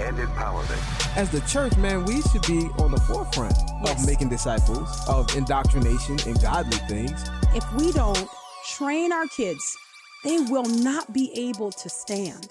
[0.00, 1.16] and empowerment.
[1.16, 3.54] As the church, man, we should be on the forefront
[3.84, 4.00] Yes.
[4.00, 7.24] of making disciples, of indoctrination and godly things.
[7.54, 8.28] If we don't
[8.76, 9.76] train our kids,
[10.24, 12.48] they will not be able to stand.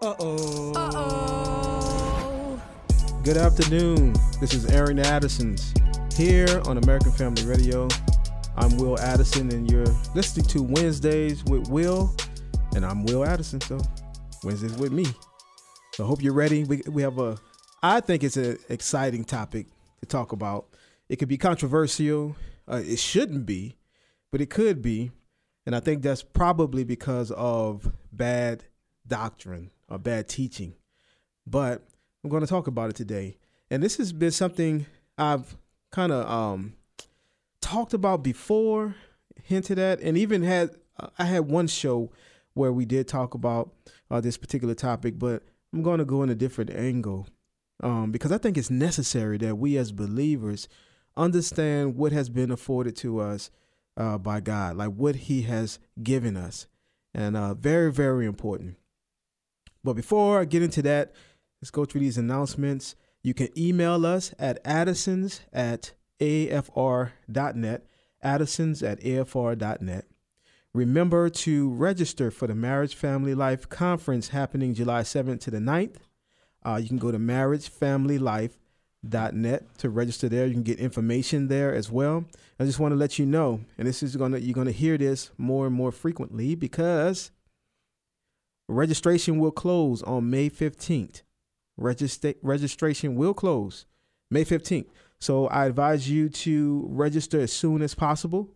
[0.00, 0.72] Uh-oh.
[0.74, 2.62] Uh-oh.
[3.22, 4.14] Good afternoon.
[4.40, 5.72] This is Aaron Addison's
[6.16, 7.86] here on American Family Radio.
[8.56, 12.14] I'm Will Addison, and you're listening to Wednesdays with Will,
[12.74, 13.60] and I'm Will Addison.
[13.60, 13.80] So
[14.42, 15.06] Wednesdays with me.
[15.94, 16.64] So I hope you're ready.
[16.64, 17.36] We we have a,
[17.82, 19.66] I think it's an exciting topic
[20.00, 20.68] to talk about.
[21.10, 22.34] It could be controversial.
[22.66, 23.76] Uh, it shouldn't be,
[24.30, 25.10] but it could be,
[25.66, 28.64] and I think that's probably because of bad
[29.06, 30.74] doctrine or bad teaching.
[31.46, 31.82] But
[32.24, 33.36] I'm going to talk about it today.
[33.70, 34.86] And this has been something
[35.18, 35.58] I've
[35.90, 36.72] kind of um,
[37.60, 38.94] talked about before,
[39.42, 42.10] hinted at, and even had uh, I had one show
[42.54, 43.74] where we did talk about
[44.10, 45.42] uh, this particular topic, but
[45.72, 47.26] I'm going to go in a different angle
[47.82, 50.68] um, because I think it's necessary that we as believers
[51.16, 53.50] understand what has been afforded to us
[53.96, 56.66] uh, by God, like what He has given us,
[57.14, 58.76] and uh, very, very important.
[59.84, 61.12] But before I get into that,
[61.60, 62.94] let's go through these announcements.
[63.22, 67.86] You can email us at addisons at afr.net,
[68.22, 70.04] addisons at afr.net.
[70.74, 75.96] Remember to register for the Marriage Family Life Conference happening July 7th to the 9th.
[76.64, 80.46] Uh, you can go to marriagefamilylife.net to register there.
[80.46, 82.24] You can get information there as well.
[82.58, 85.30] I just want to let you know, and this is gonna you're gonna hear this
[85.36, 87.32] more and more frequently because
[88.68, 91.20] registration will close on May 15th.
[91.78, 93.84] Registra- registration will close
[94.30, 94.86] May 15th.
[95.18, 98.48] So I advise you to register as soon as possible.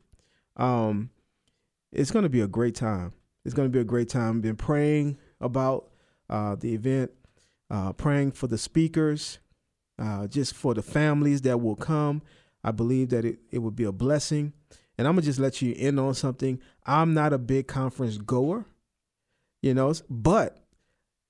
[0.57, 1.11] Um,
[1.93, 3.13] it's going to be a great time.
[3.45, 4.41] It's going to be a great time.
[4.41, 5.91] Been praying about
[6.29, 7.13] uh, the event,
[7.71, 9.39] uh, praying for the speakers,
[9.99, 12.23] uh, just for the families that will come.
[12.65, 14.53] I believe that it, it would be a blessing.
[14.99, 16.61] And I'm going to just let you in on something.
[16.85, 18.65] I'm not a big conference goer,
[19.63, 20.59] you know, but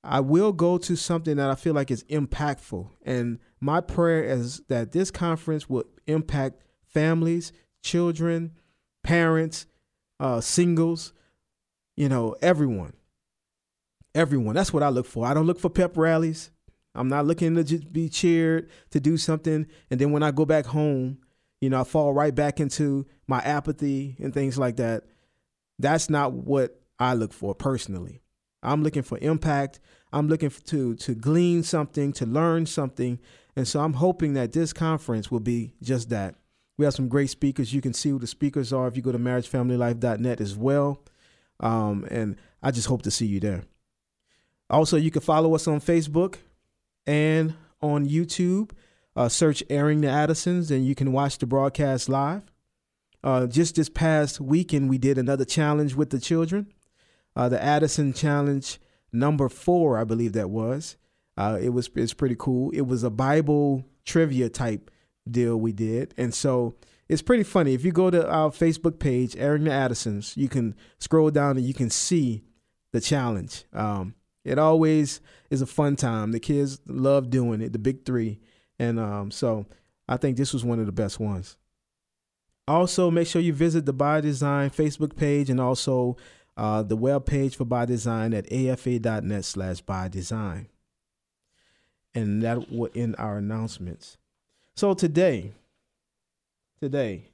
[0.03, 2.89] I will go to something that I feel like is impactful.
[3.05, 7.53] And my prayer is that this conference will impact families,
[7.83, 8.53] children,
[9.03, 9.67] parents,
[10.21, 11.13] uh, singles,
[11.97, 12.93] you know, everyone.
[14.15, 14.55] Everyone.
[14.55, 15.27] That's what I look for.
[15.27, 16.51] I don't look for pep rallies.
[16.95, 19.67] I'm not looking to just be cheered to do something.
[19.91, 21.19] And then when I go back home,
[21.61, 25.05] you know, I fall right back into my apathy and things like that.
[25.79, 28.23] That's not what I look for personally.
[28.63, 29.81] I'm looking for impact.
[30.13, 33.19] I'm looking to to glean something, to learn something,
[33.55, 36.37] and so I'm hoping that this conference will be just that.
[36.77, 37.73] We have some great speakers.
[37.73, 41.03] You can see who the speakers are if you go to marriagefamilylife.net as well.
[41.61, 43.63] Um, and I just hope to see you there.
[44.69, 46.37] Also, you can follow us on Facebook
[47.07, 48.73] and on YouTube.
[49.15, 52.43] Uh, search Airing the Addisons, and you can watch the broadcast live.
[53.25, 56.67] Uh, just this past weekend, we did another challenge with the children
[57.37, 58.81] uh, the Addison Challenge
[59.13, 60.97] number four, I believe that was.
[61.37, 62.71] Uh, it was it's pretty cool.
[62.71, 64.91] It was a Bible trivia type
[65.31, 66.77] deal we did, and so
[67.09, 67.75] it's pretty funny.
[67.75, 71.67] If you go to our Facebook page, Airing the Addisons, you can scroll down and
[71.67, 72.43] you can see
[72.93, 73.65] the challenge.
[73.73, 75.21] Um, it always
[75.51, 76.33] is a fun time.
[76.33, 77.73] The kids love doing it.
[77.73, 78.41] The big three,
[78.79, 79.67] and um, so
[80.09, 81.57] I think this was one of the best ones.
[82.69, 86.17] Also, make sure you visit the By Design Facebook page and also
[86.57, 90.69] uh, the web page for By Design at afa.net slash by design.
[92.15, 94.17] And that will end our announcements.
[94.79, 95.53] So today,
[96.83, 97.31] today,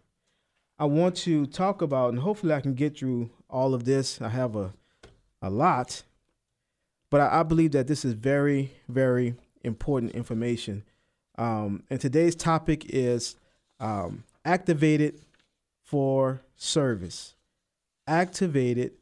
[0.78, 4.22] I want to talk about, and hopefully I can get through all of this.
[4.22, 4.72] I have a,
[5.42, 6.04] a lot,
[7.10, 9.34] but I, I believe that this is very, very
[9.64, 10.84] important information.
[11.36, 13.34] Um, and today's topic is
[13.80, 15.20] um, activated
[15.82, 17.34] for service.
[18.06, 18.92] Activated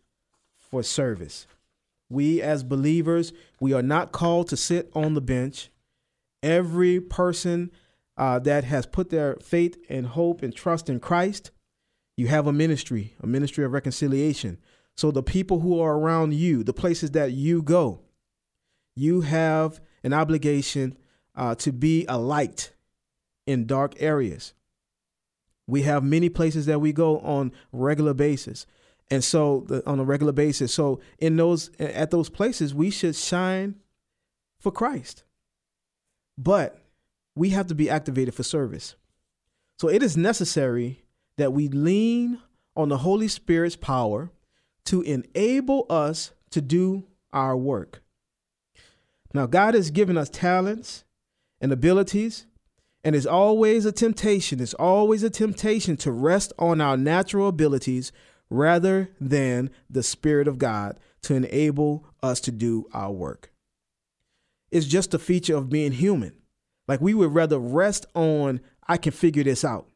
[0.56, 1.46] for service.
[2.08, 5.68] We as believers, we are not called to sit on the bench.
[6.42, 7.70] Every person
[8.20, 11.50] uh, that has put their faith and hope and trust in Christ,
[12.18, 14.58] you have a ministry, a ministry of reconciliation.
[14.94, 18.02] So the people who are around you, the places that you go,
[18.94, 20.98] you have an obligation
[21.34, 22.74] uh, to be a light
[23.46, 24.52] in dark areas.
[25.66, 28.66] We have many places that we go on regular basis.
[29.10, 30.74] And so the, on a regular basis.
[30.74, 33.76] So in those at those places we should shine
[34.58, 35.24] for Christ.
[36.36, 36.76] But
[37.34, 38.96] we have to be activated for service.
[39.78, 41.04] So it is necessary
[41.36, 42.40] that we lean
[42.76, 44.30] on the Holy Spirit's power
[44.86, 48.02] to enable us to do our work.
[49.32, 51.04] Now, God has given us talents
[51.60, 52.46] and abilities,
[53.04, 58.12] and it's always a temptation, it's always a temptation to rest on our natural abilities
[58.50, 63.52] rather than the Spirit of God to enable us to do our work.
[64.70, 66.39] It's just a feature of being human.
[66.90, 69.86] Like we would rather rest on, I can figure this out,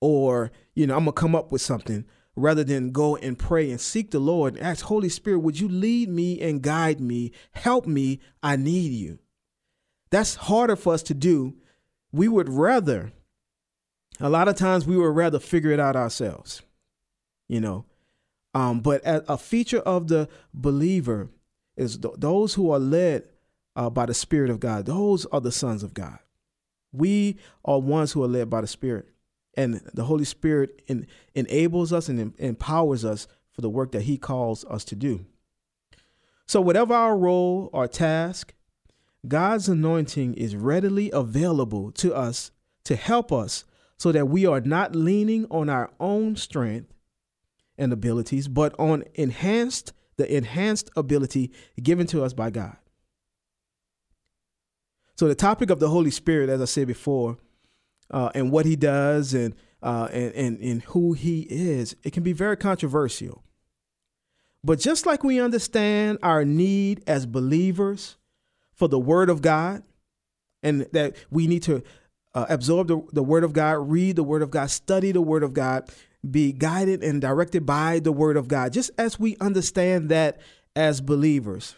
[0.00, 2.04] or, you know, I'm going to come up with something
[2.36, 5.68] rather than go and pray and seek the Lord and ask, Holy Spirit, would you
[5.68, 7.32] lead me and guide me?
[7.50, 8.20] Help me.
[8.44, 9.18] I need you.
[10.10, 11.56] That's harder for us to do.
[12.12, 13.10] We would rather,
[14.20, 16.62] a lot of times, we would rather figure it out ourselves,
[17.48, 17.86] you know.
[18.54, 21.28] Um, but a feature of the believer
[21.76, 23.24] is th- those who are led
[23.74, 26.20] uh, by the Spirit of God, those are the sons of God.
[26.96, 29.08] We are ones who are led by the Spirit
[29.56, 30.82] and the Holy Spirit
[31.34, 35.24] enables us and em- empowers us for the work that He calls us to do.
[36.46, 38.54] So, whatever our role or task,
[39.26, 42.50] God's anointing is readily available to us
[42.84, 43.64] to help us
[43.96, 46.92] so that we are not leaning on our own strength
[47.78, 51.50] and abilities, but on enhanced the enhanced ability
[51.82, 52.76] given to us by God.
[55.16, 57.38] So the topic of the Holy Spirit, as I said before,
[58.10, 62.22] uh, and what he does and, uh, and, and, and who he is, it can
[62.22, 63.42] be very controversial.
[64.62, 68.16] But just like we understand our need as believers
[68.74, 69.82] for the Word of God,
[70.62, 71.82] and that we need to
[72.34, 75.42] uh, absorb the, the Word of God, read the Word of God, study the Word
[75.42, 75.88] of God,
[76.28, 80.40] be guided and directed by the Word of God, just as we understand that
[80.74, 81.76] as believers.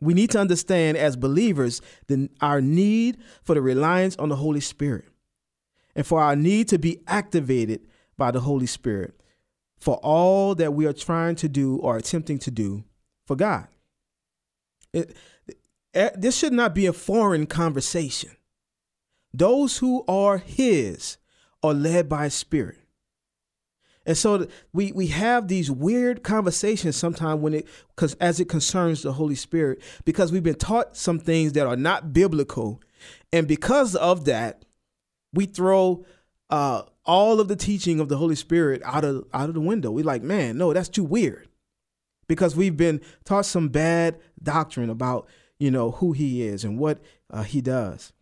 [0.00, 4.60] We need to understand as believers the, our need for the reliance on the Holy
[4.60, 5.04] Spirit
[5.94, 7.86] and for our need to be activated
[8.16, 9.20] by the Holy Spirit
[9.78, 12.84] for all that we are trying to do or attempting to do
[13.26, 13.66] for God.
[14.92, 15.16] It,
[15.94, 18.30] it, this should not be a foreign conversation.
[19.32, 21.18] Those who are His
[21.62, 22.79] are led by Spirit.
[24.10, 29.02] And so we we have these weird conversations sometimes when it because as it concerns
[29.02, 32.82] the Holy Spirit because we've been taught some things that are not biblical,
[33.32, 34.64] and because of that,
[35.32, 36.04] we throw
[36.50, 39.92] uh, all of the teaching of the Holy Spirit out of out of the window.
[39.92, 41.46] We're like, man, no, that's too weird,
[42.26, 45.28] because we've been taught some bad doctrine about
[45.60, 47.00] you know who He is and what
[47.32, 48.12] uh, He does.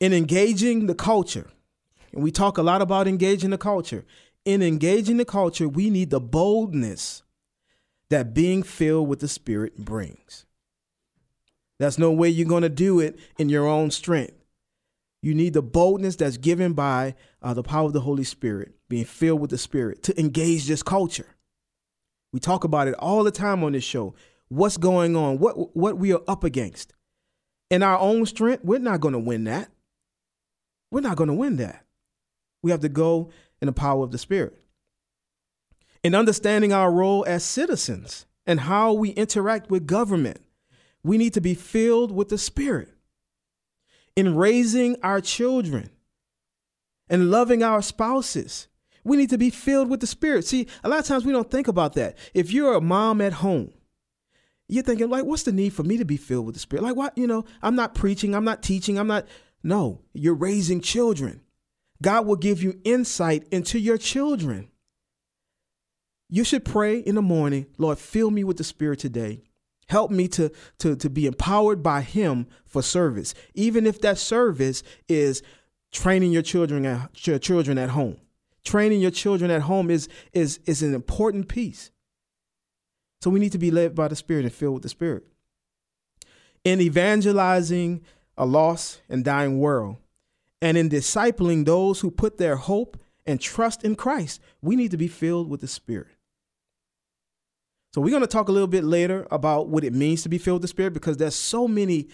[0.00, 1.50] In engaging the culture,
[2.14, 4.04] and we talk a lot about engaging the culture.
[4.44, 7.22] In engaging the culture, we need the boldness
[8.08, 10.46] that being filled with the Spirit brings.
[11.80, 14.34] That's no way you're going to do it in your own strength.
[15.22, 19.06] You need the boldness that's given by uh, the power of the Holy Spirit, being
[19.06, 21.34] filled with the Spirit, to engage this culture.
[22.32, 24.14] We talk about it all the time on this show.
[24.48, 25.38] What's going on?
[25.38, 26.92] What what we are up against?
[27.70, 29.70] In our own strength, we're not going to win that.
[30.90, 31.83] We're not going to win that.
[32.64, 33.28] We have to go
[33.60, 34.58] in the power of the Spirit.
[36.02, 40.40] In understanding our role as citizens and how we interact with government,
[41.02, 42.88] we need to be filled with the Spirit
[44.16, 45.90] in raising our children
[47.10, 48.68] and loving our spouses.
[49.04, 50.46] We need to be filled with the Spirit.
[50.46, 52.16] See, a lot of times we don't think about that.
[52.32, 53.74] If you're a mom at home,
[54.68, 56.82] you're thinking, like, what's the need for me to be filled with the Spirit?
[56.82, 57.18] Like, what?
[57.18, 59.26] You know, I'm not preaching, I'm not teaching, I'm not.
[59.62, 61.42] No, you're raising children.
[62.04, 64.68] God will give you insight into your children.
[66.28, 69.44] You should pray in the morning, Lord, fill me with the Spirit today.
[69.88, 74.82] Help me to, to, to be empowered by Him for service, even if that service
[75.08, 75.42] is
[75.92, 78.18] training your children at, your children at home.
[78.66, 81.90] Training your children at home is, is, is an important piece.
[83.22, 85.24] So we need to be led by the Spirit and filled with the Spirit.
[86.64, 88.02] In evangelizing
[88.36, 89.96] a lost and dying world,
[90.64, 94.96] and in discipling those who put their hope and trust in Christ, we need to
[94.96, 96.16] be filled with the Spirit.
[97.92, 100.38] So we're going to talk a little bit later about what it means to be
[100.38, 102.08] filled with the Spirit because there's so many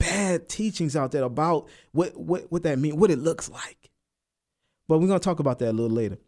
[0.00, 3.92] bad teachings out there about what what, what that means, what it looks like.
[4.88, 6.18] But we're going to talk about that a little later.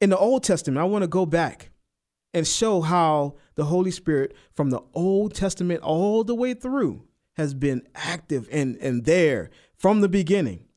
[0.00, 1.72] In the Old Testament, I want to go back
[2.32, 7.54] and show how the Holy Spirit from the Old Testament all the way through has
[7.54, 10.67] been active and, and there from the beginning.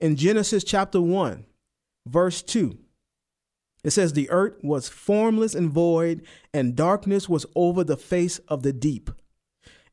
[0.00, 1.44] In Genesis chapter 1,
[2.06, 2.78] verse 2.
[3.84, 8.62] It says, The earth was formless and void, and darkness was over the face of
[8.62, 9.10] the deep.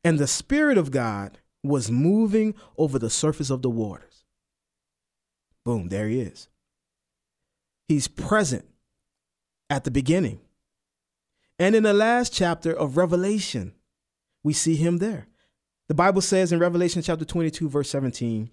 [0.04, 4.24] And the Spirit of God was moving over the surface of the waters.
[5.64, 6.48] Boom, there he is.
[7.88, 8.64] He's present
[9.68, 10.40] at the beginning.
[11.58, 13.74] And in the last chapter of Revelation,
[14.44, 15.26] we see him there.
[15.88, 18.50] The Bible says in Revelation chapter 22, verse 17,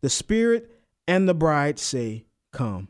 [0.00, 0.70] the Spirit
[1.06, 2.88] and the bride say, Come.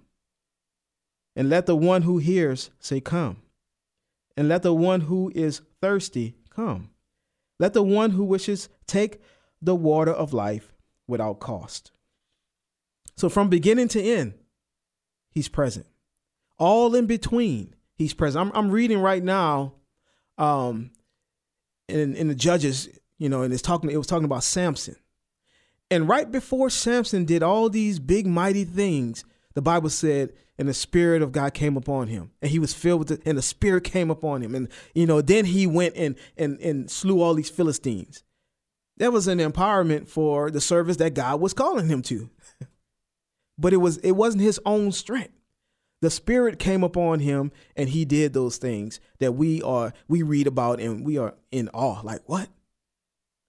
[1.36, 3.38] And let the one who hears say, Come.
[4.36, 6.90] And let the one who is thirsty come.
[7.58, 9.20] Let the one who wishes take
[9.62, 10.74] the water of life
[11.06, 11.92] without cost.
[13.16, 14.34] So from beginning to end,
[15.30, 15.86] he's present.
[16.58, 18.46] All in between, he's present.
[18.46, 19.74] I'm, I'm reading right now
[20.36, 20.90] um,
[21.88, 24.96] in, in the Judges, you know, and it's talking, it was talking about Samson.
[25.90, 29.24] And right before Samson did all these big, mighty things,
[29.54, 33.00] the Bible said, and the Spirit of God came upon him, and he was filled
[33.00, 34.54] with it, and the Spirit came upon him.
[34.54, 38.22] And, you know, then he went and, and, and slew all these Philistines.
[38.98, 42.30] That was an empowerment for the service that God was calling him to.
[43.58, 45.34] but it was it wasn't his own strength.
[46.00, 50.46] The Spirit came upon him, and he did those things that we are we read
[50.46, 52.00] about, and we are in awe.
[52.02, 52.48] Like what?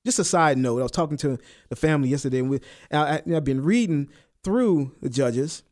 [0.06, 0.80] Just a side note.
[0.80, 1.38] I was talking to
[1.70, 2.60] the family yesterday, and we,
[2.92, 4.10] I, I've been reading
[4.44, 5.64] through the Judges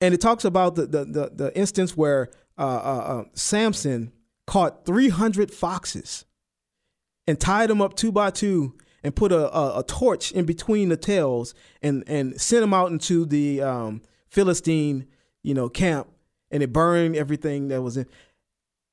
[0.00, 4.12] and it talks about the the the, the instance where uh, uh, uh, Samson
[4.46, 6.24] caught 300 foxes
[7.26, 10.88] and tied them up two by two and put a, a, a, torch in between
[10.88, 15.06] the tails and and sent them out into the um, Philistine
[15.42, 16.08] you know camp
[16.50, 18.06] and it burned everything that was in.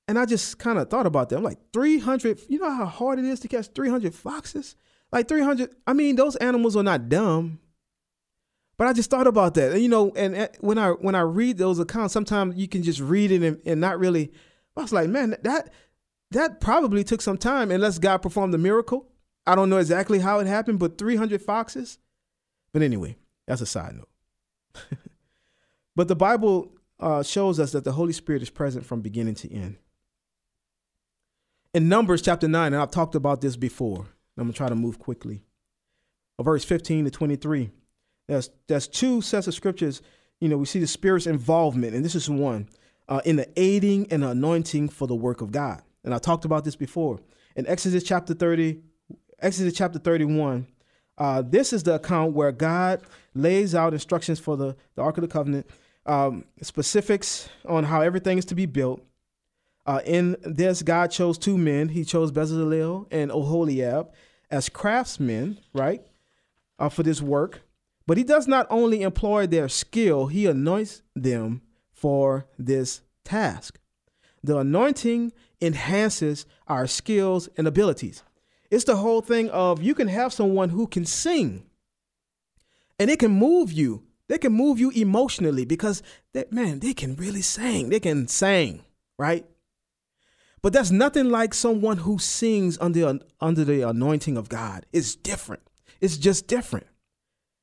[0.07, 1.37] And I just kind of thought about that.
[1.37, 2.41] I'm like 300.
[2.47, 4.75] You know how hard it is to catch 300 foxes?
[5.11, 5.75] Like 300.
[5.85, 7.59] I mean, those animals are not dumb.
[8.77, 11.57] But I just thought about that, and you know, and when I when I read
[11.57, 14.31] those accounts, sometimes you can just read it and, and not really.
[14.75, 15.71] I was like, man, that
[16.29, 19.09] that probably took some time, unless God performed the miracle.
[19.47, 21.97] I don't know exactly how it happened, but 300 foxes.
[22.71, 23.15] But anyway,
[23.47, 24.89] that's a side note.
[25.95, 29.51] but the Bible uh, shows us that the Holy Spirit is present from beginning to
[29.51, 29.77] end.
[31.77, 33.99] In Numbers chapter 9, and I've talked about this before,
[34.35, 35.43] I'm going to try to move quickly.
[36.41, 37.69] Verse 15 to 23.
[38.27, 40.01] There's there's two sets of scriptures.
[40.41, 42.67] You know, we see the Spirit's involvement, and this is one
[43.07, 45.83] uh, in the aiding and anointing for the work of God.
[46.03, 47.19] And I talked about this before
[47.55, 48.81] in Exodus chapter thirty,
[49.37, 50.65] Exodus chapter thirty-one.
[51.15, 53.03] Uh, this is the account where God
[53.35, 55.67] lays out instructions for the, the Ark of the Covenant,
[56.07, 59.06] um, specifics on how everything is to be built.
[59.87, 61.87] Uh, in this, God chose two men.
[61.89, 64.09] He chose Bezalel and Oholiab
[64.51, 66.05] as craftsmen, right,
[66.77, 67.61] uh, for this work.
[68.05, 73.79] But he does not only employ their skill, he anoints them for this task.
[74.43, 78.23] The anointing enhances our skills and abilities.
[78.69, 81.63] It's the whole thing of you can have someone who can sing
[82.99, 84.03] and it can move you.
[84.27, 86.03] They can move you emotionally because
[86.33, 87.89] that man, they can really sing.
[87.89, 88.83] They can sing,
[89.17, 89.45] right?
[90.61, 94.85] But that's nothing like someone who sings under under the anointing of God.
[94.91, 95.63] It's different.
[96.01, 96.87] It's just different.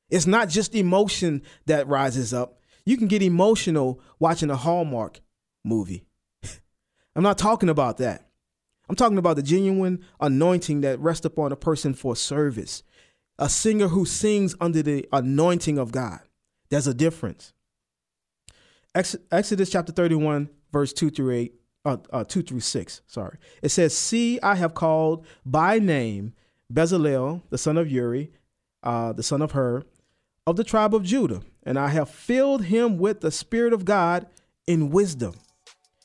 [0.09, 2.59] It's not just emotion that rises up.
[2.85, 5.19] You can get emotional watching a Hallmark
[5.63, 6.05] movie.
[7.15, 8.29] I'm not talking about that.
[8.87, 12.83] I'm talking about the genuine anointing that rests upon a person for service.
[13.39, 16.19] A singer who sings under the anointing of God.
[16.69, 17.53] There's a difference.
[18.93, 21.53] Exodus chapter 31, verse 2 through 8,
[21.85, 23.37] uh, uh, 2 through 6, sorry.
[23.61, 26.33] It says, See, I have called by name
[26.73, 28.31] Bezalel, the son of Uri,
[28.83, 29.83] uh, the son of Hur,
[30.47, 34.27] of the tribe of Judah, and I have filled him with the Spirit of God
[34.67, 35.35] in wisdom,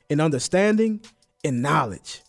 [0.09, 1.01] in understanding,
[1.43, 2.23] in knowledge,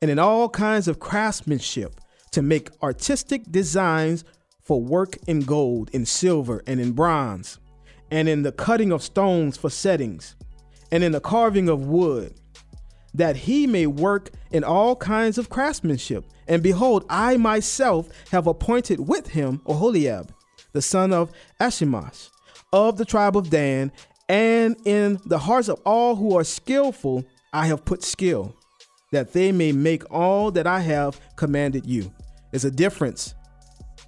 [0.00, 2.00] and in all kinds of craftsmanship
[2.32, 4.24] to make artistic designs
[4.62, 7.58] for work in gold, in silver, and in bronze,
[8.10, 10.36] and in the cutting of stones for settings,
[10.90, 12.34] and in the carving of wood,
[13.14, 16.24] that he may work in all kinds of craftsmanship.
[16.48, 20.30] And behold, I myself have appointed with him Oholiab
[20.72, 22.30] the son of Ahisamach,
[22.72, 23.92] of the tribe of Dan,
[24.28, 28.56] and in the hearts of all who are skillful I have put skill,
[29.10, 32.12] that they may make all that I have commanded you.
[32.50, 33.34] There's a difference.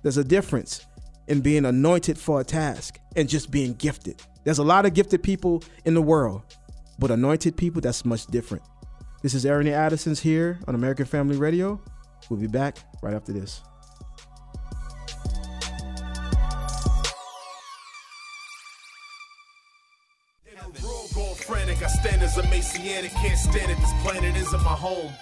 [0.02, 0.86] There's a difference
[1.28, 4.22] in being anointed for a task and just being gifted.
[4.44, 6.42] There's a lot of gifted people in the world,
[6.98, 8.62] but anointed people, that's much different.
[9.24, 11.80] This is Aaron Addison's here on American Family Radio.
[12.28, 13.62] We'll be back right after this.
[21.82, 23.78] I stand as a messianic, can't stand it.
[23.78, 25.12] This planet isn't my home.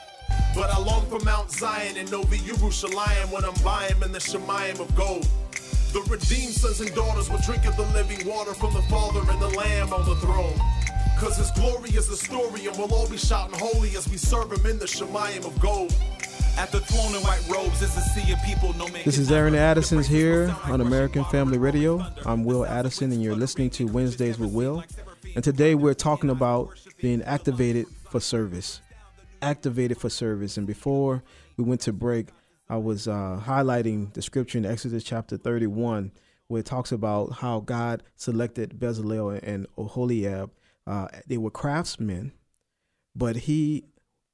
[0.55, 4.81] But I long for Mount Zion and Novi Yerushalayim when I'm buying in the Shemayim
[4.81, 5.29] of gold.
[5.93, 9.41] The redeemed sons and daughters will drink of the living water from the Father and
[9.41, 10.82] the Lamb on the throne.
[11.23, 14.50] Cause his glory is the story, and we'll all be shouting holy as we serve
[14.50, 15.95] him in the Shemayim of gold.
[16.59, 18.73] At the throne in white robes is a sea of people.
[18.73, 22.05] No man This is Aaron Addison's here on American Family Radio.
[22.26, 24.83] I'm Will Addison, and you're listening to Wednesdays with Will.
[25.37, 28.81] And today we're talking about being activated for service.
[29.43, 30.57] Activated for service.
[30.57, 31.23] And before
[31.57, 32.31] we went to break,
[32.69, 36.11] I was uh, highlighting the scripture in Exodus chapter 31,
[36.49, 40.50] where it talks about how God selected Bezalel and Oholiab.
[40.87, 42.33] Uh, they were craftsmen,
[43.15, 43.85] but He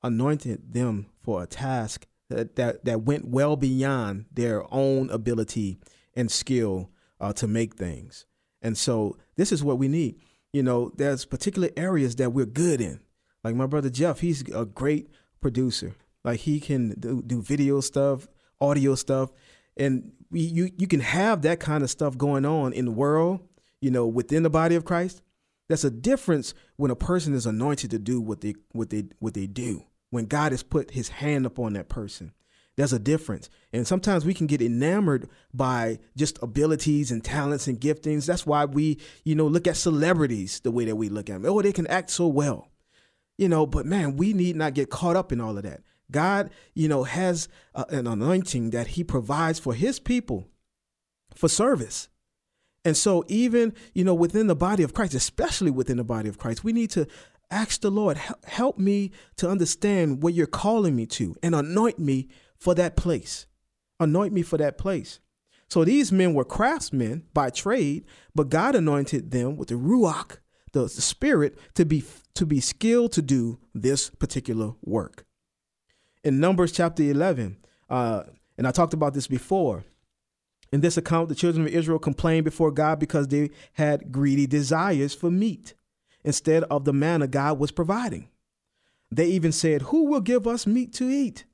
[0.03, 5.79] anointed them for a task that, that, that went well beyond their own ability
[6.15, 6.91] and skill
[7.21, 8.27] uh, to make things.
[8.63, 10.21] And so this is what we need.
[10.53, 13.01] You know, there's particular areas that we're good in.
[13.45, 15.09] Like my brother Jeff, he's a great
[15.41, 15.95] producer.
[16.25, 18.29] Like he can do, do video stuff,
[18.61, 19.31] audio stuff,
[19.77, 23.41] and we, you you can have that kind of stuff going on in the world.
[23.81, 25.23] You know, within the body of Christ.
[25.69, 29.35] That's a difference when a person is anointed to do what they what they what
[29.35, 29.85] they do.
[30.11, 32.33] When God has put His hand upon that person,
[32.77, 33.51] there's a difference.
[33.73, 38.25] And sometimes we can get enamored by just abilities and talents and giftings.
[38.25, 41.53] That's why we, you know, look at celebrities the way that we look at them.
[41.53, 42.71] Oh, they can act so well,
[43.37, 43.67] you know.
[43.67, 45.83] But man, we need not get caught up in all of that.
[46.11, 50.47] God, you know, has uh, an anointing that He provides for His people
[51.35, 52.09] for service.
[52.85, 56.39] And so, even, you know, within the body of Christ, especially within the body of
[56.39, 57.07] Christ, we need to
[57.51, 62.29] ask the Lord, help me to understand what you're calling me to and anoint me
[62.57, 63.47] for that place.
[64.01, 65.21] Anoint me for that place.
[65.69, 68.05] So these men were craftsmen by trade,
[68.35, 70.39] but God anointed them with the ruach,
[70.73, 72.05] the, the spirit, to be
[72.35, 75.27] to be skilled to do this particular work.
[76.25, 77.59] In Numbers chapter 11,
[77.91, 78.25] uh,
[78.57, 79.85] and I talked about this before,
[80.73, 85.15] in this account, the children of Israel complained before God because they had greedy desires
[85.15, 85.75] for meat
[86.25, 88.29] instead of the manna God was providing.
[89.11, 91.45] They even said, Who will give us meat to eat?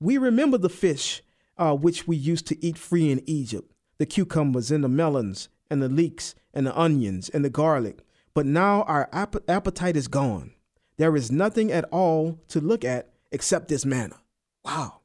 [0.00, 1.22] We remember the fish
[1.58, 5.82] uh, which we used to eat free in Egypt, the cucumbers and the melons and
[5.82, 8.00] the leeks and the onions and the garlic.
[8.34, 10.52] But now our ap- appetite is gone.
[10.98, 14.16] There is nothing at all to look at except this manna.
[14.64, 15.00] Wow.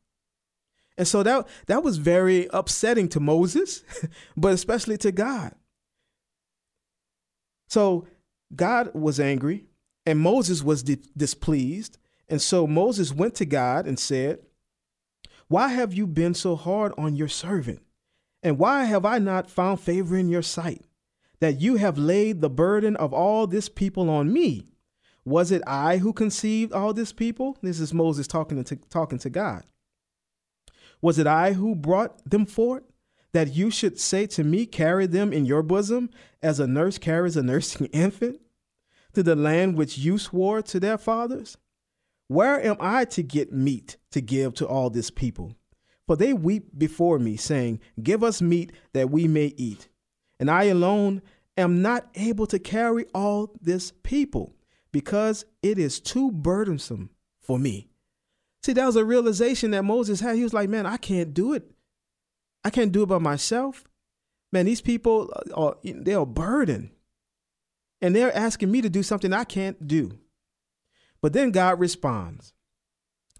[0.97, 3.83] And so that that was very upsetting to Moses,
[4.37, 5.55] but especially to God.
[7.67, 8.07] So
[8.55, 9.65] God was angry
[10.05, 11.97] and Moses was di- displeased.
[12.27, 14.39] And so Moses went to God and said,
[15.47, 17.81] Why have you been so hard on your servant?
[18.43, 20.85] And why have I not found favor in your sight,
[21.39, 24.67] that you have laid the burden of all this people on me?
[25.23, 27.57] Was it I who conceived all this people?
[27.61, 29.63] This is Moses talking to, talking to God.
[31.01, 32.83] Was it I who brought them forth?
[33.33, 36.09] That you should say to me, Carry them in your bosom,
[36.41, 38.41] as a nurse carries a nursing infant,
[39.13, 41.57] to the land which you swore to their fathers?
[42.27, 45.55] Where am I to get meat to give to all this people?
[46.07, 49.89] For they weep before me, saying, Give us meat that we may eat.
[50.39, 51.21] And I alone
[51.57, 54.55] am not able to carry all this people,
[54.91, 57.90] because it is too burdensome for me.
[58.63, 60.35] See, that was a realization that Moses had.
[60.35, 61.71] He was like, man, I can't do it.
[62.63, 63.85] I can't do it by myself.
[64.51, 66.91] Man, these people uh, are they're a burden.
[68.01, 70.19] And they're asking me to do something I can't do.
[71.21, 72.53] But then God responds.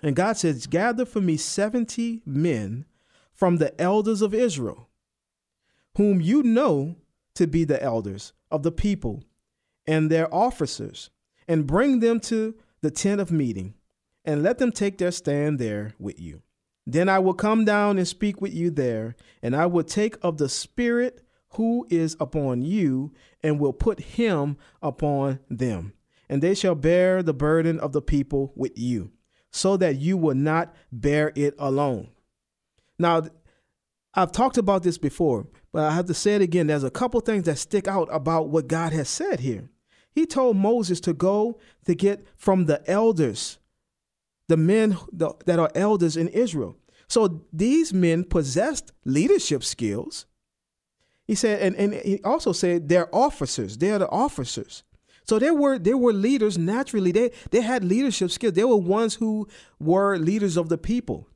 [0.04, 2.86] And God says, Gather for me 70 men
[3.34, 4.90] from the elders of Israel,
[5.98, 6.96] whom you know
[7.36, 9.24] to be the elders of the people
[9.88, 11.10] and their officers,
[11.48, 13.74] and bring them to the tent of meeting
[14.26, 16.42] and let them take their stand there with you.
[16.86, 20.38] Then I will come down and speak with you there, and I will take of
[20.38, 21.22] the Spirit
[21.56, 23.12] who is upon you,
[23.44, 25.94] and will put him upon them.
[26.30, 29.12] And they shall bear the burden of the people with you,
[29.52, 32.10] so that you will not bear it alone.
[32.98, 33.24] Now,
[34.14, 36.68] I've talked about this before, but I have to say it again.
[36.68, 39.70] There's a couple things that stick out about what God has said here.
[40.14, 43.58] He told Moses to go to get from the elders
[44.52, 46.76] the men that are elders in Israel.
[47.08, 50.26] So these men possessed leadership skills.
[51.26, 53.78] He said, and, and he also said they're officers.
[53.78, 54.84] They are the officers.
[55.24, 57.14] So they were they were leaders naturally.
[57.14, 58.54] They they had leadership skills.
[58.56, 59.48] They were ones who
[59.80, 61.30] were leaders of the people.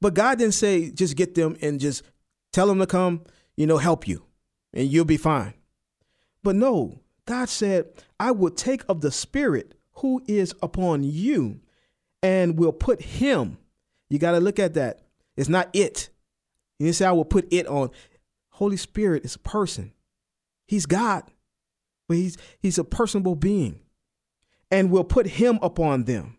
[0.00, 2.04] But God didn't say just get them and just
[2.52, 3.24] tell them to come,
[3.56, 4.22] you know, help you,
[4.72, 5.54] and you'll be fine.
[6.44, 7.86] But no, God said,
[8.20, 11.60] I will take of the Spirit who is upon you
[12.22, 13.58] and will put him.
[14.08, 15.00] You got to look at that.
[15.36, 16.10] It's not it.
[16.78, 17.90] You say, I will put it on.
[18.50, 19.92] Holy Spirit is a person.
[20.66, 21.24] He's God,
[22.08, 23.80] but he's, he's a personable being
[24.70, 26.38] and will put him upon them.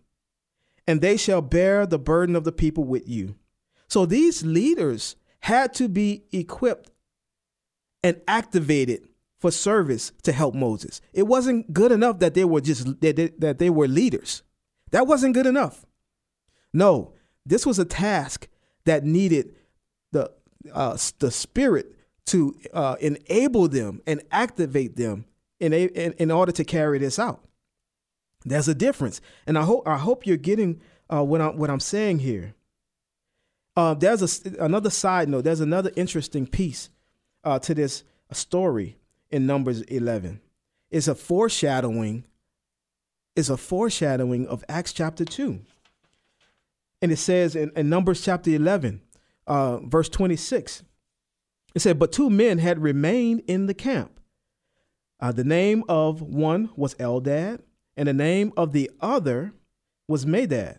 [0.88, 3.36] And they shall bear the burden of the people with you.
[3.88, 6.92] So these leaders had to be equipped
[8.04, 9.08] and activated
[9.46, 11.02] for service to help Moses.
[11.14, 14.42] It wasn't good enough that they were just that they, were leaders.
[14.90, 15.86] That wasn't good enough.
[16.74, 17.14] No,
[17.46, 18.48] this was a task
[18.86, 19.54] that needed
[20.12, 20.32] the
[20.74, 25.26] uh, the spirit to uh, enable them and activate them
[25.60, 27.48] in, a, in in order to carry this out.
[28.46, 31.80] There's a difference, and I hope I hope you're getting uh, what I'm what I'm
[31.80, 32.56] saying here.
[33.76, 35.44] Uh, there's a, another side note.
[35.44, 36.90] There's another interesting piece
[37.44, 38.98] uh, to this story
[39.32, 40.42] in Numbers 11.
[40.92, 42.26] It's a foreshadowing.
[43.36, 45.60] It's a foreshadowing of Acts chapter 2.
[47.02, 49.02] And it says in, in Numbers chapter 11,
[49.48, 50.84] uh, verse 26,
[51.76, 54.20] it said, But two men had remained in the camp.
[55.20, 57.60] Uh, the name of one was Eldad,
[57.98, 59.54] and the name of the other
[60.08, 60.78] was Medad.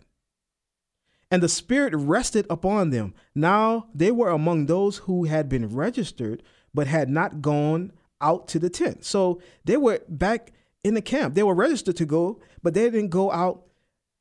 [1.29, 3.13] And the Spirit rested upon them.
[3.35, 6.41] Now they were among those who had been registered,
[6.73, 9.05] but had not gone out to the tent.
[9.05, 10.51] So they were back
[10.83, 11.35] in the camp.
[11.35, 13.63] They were registered to go, but they didn't go out.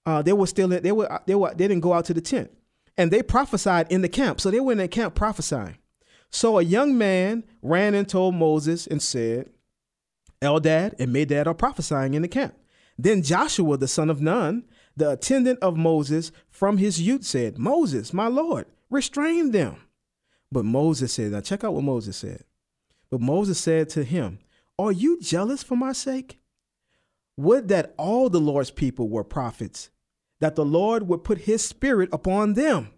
[0.05, 2.21] Uh, they were still in, they were they were they didn't go out to the
[2.21, 2.51] tent,
[2.97, 4.41] and they prophesied in the camp.
[4.41, 5.79] So they were in the camp prophesying.
[6.31, 9.49] So a young man ran and told Moses and said,
[10.43, 12.55] Eldad and Medad are prophesying in the camp.
[12.99, 14.65] Then Joshua the son of Nun,
[14.97, 19.77] the attendant of Moses from his youth, said, Moses, my Lord, restrain them.
[20.51, 22.45] But Moses said, Now check out what Moses said.
[23.11, 24.39] But Moses said to him,
[24.79, 26.39] Are you jealous for my sake?
[27.37, 29.91] Would that all the Lord's people were prophets,
[30.41, 32.91] that the Lord would put his spirit upon them.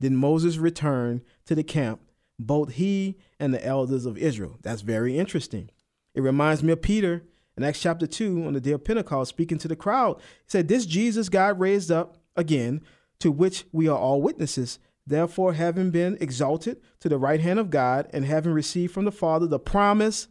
[0.00, 2.00] Then Moses returned to the camp,
[2.38, 4.58] both he and the elders of Israel.
[4.62, 5.70] That's very interesting.
[6.14, 7.22] It reminds me of Peter
[7.56, 10.16] in Acts chapter 2 on the day of Pentecost, speaking to the crowd.
[10.18, 12.82] He said, This Jesus God raised up again,
[13.20, 14.78] to which we are all witnesses.
[15.06, 19.12] Therefore, having been exalted to the right hand of God and having received from the
[19.12, 20.28] Father the promise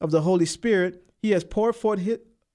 [0.00, 2.00] of the Holy Spirit, he has poured forth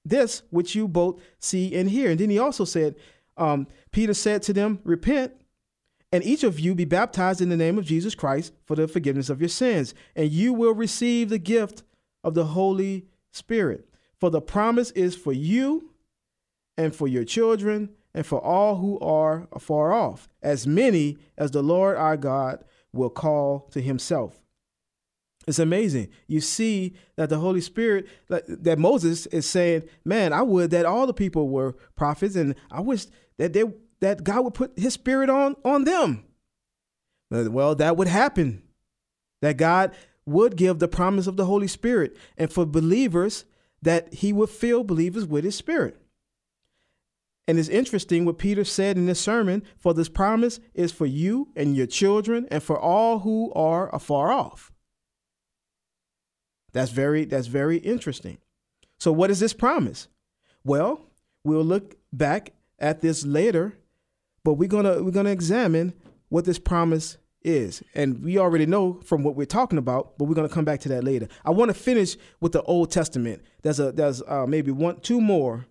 [0.04, 2.12] this which you both see and hear.
[2.12, 2.96] And then he also said,
[3.38, 5.34] um, Peter said to them, Repent,
[6.12, 9.30] and each of you be baptized in the name of Jesus Christ for the forgiveness
[9.30, 11.84] of your sins, and you will receive the gift
[12.24, 13.88] of the Holy Spirit.
[14.20, 15.92] For the promise is for you
[16.78, 21.62] and for your children and for all who are afar off, as many as the
[21.62, 24.41] Lord our God will call to himself.
[25.48, 26.10] It's amazing.
[26.28, 31.08] You see that the Holy Spirit, that, Moses is saying, Man, I would that all
[31.08, 33.06] the people were prophets, and I wish
[33.38, 33.63] that they
[34.00, 36.26] that God would put his spirit on on them.
[37.32, 38.63] Well, that would happen.
[39.41, 39.95] That God
[40.26, 43.45] would give the promise of the Holy Spirit, and for believers,
[43.82, 45.98] that he would fill believers with his spirit.
[47.49, 51.47] And it's interesting what Peter said in this sermon for this promise is for you
[51.55, 54.71] and your children and for all who are afar off.
[56.73, 58.38] That's very that's very interesting.
[58.99, 60.07] So what is this promise?
[60.63, 61.07] Well,
[61.43, 63.79] we'll look back at this later,
[64.43, 65.93] but we're going to we're going to examine
[66.27, 67.81] what this promise is.
[67.95, 70.81] And we already know from what we're talking about, but we're going to come back
[70.81, 71.27] to that later.
[71.43, 73.41] I want to finish with the Old Testament.
[73.63, 75.65] There's a there's uh, maybe one two more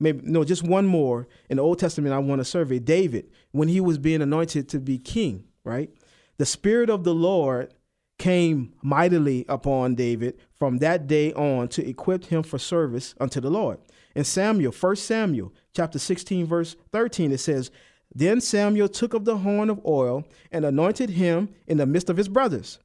[0.00, 2.14] maybe no, just one more in the Old Testament.
[2.14, 5.44] I want to survey David when he was being anointed to be king.
[5.64, 5.90] Right,
[6.38, 7.74] the Spirit of the Lord
[8.18, 13.50] came mightily upon David from that day on to equip him for service unto the
[13.50, 13.78] Lord.
[14.14, 17.70] In Samuel, 1 Samuel chapter 16, verse 13, it says,
[18.14, 22.16] Then Samuel took of the horn of oil and anointed him in the midst of
[22.16, 22.78] his brothers.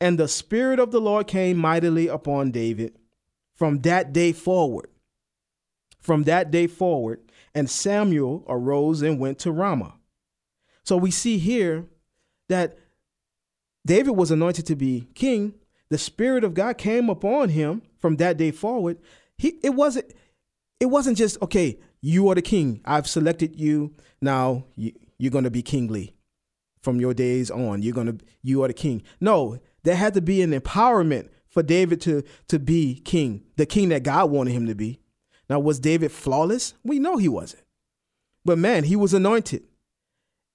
[0.00, 2.96] And the Spirit of the Lord came mightily upon David
[3.56, 4.88] from that day forward
[6.00, 7.20] from that day forward,
[7.54, 9.94] and Samuel arose and went to Ramah.
[10.84, 11.86] So we see here
[12.48, 12.78] that
[13.84, 15.54] David was anointed to be king.
[15.90, 18.98] The Spirit of God came upon him from that day forward.
[19.36, 20.12] He it wasn't
[20.80, 21.78] it wasn't just okay.
[22.00, 22.80] You are the king.
[22.84, 23.94] I've selected you.
[24.20, 26.14] Now you, you're going to be kingly
[26.82, 27.82] from your days on.
[27.82, 29.02] You're going to you are the king.
[29.20, 33.88] No, there had to be an empowerment for David to to be king, the king
[33.88, 35.00] that God wanted him to be.
[35.48, 36.74] Now, was David flawless?
[36.84, 37.64] We know he wasn't.
[38.44, 39.64] But man, he was anointed.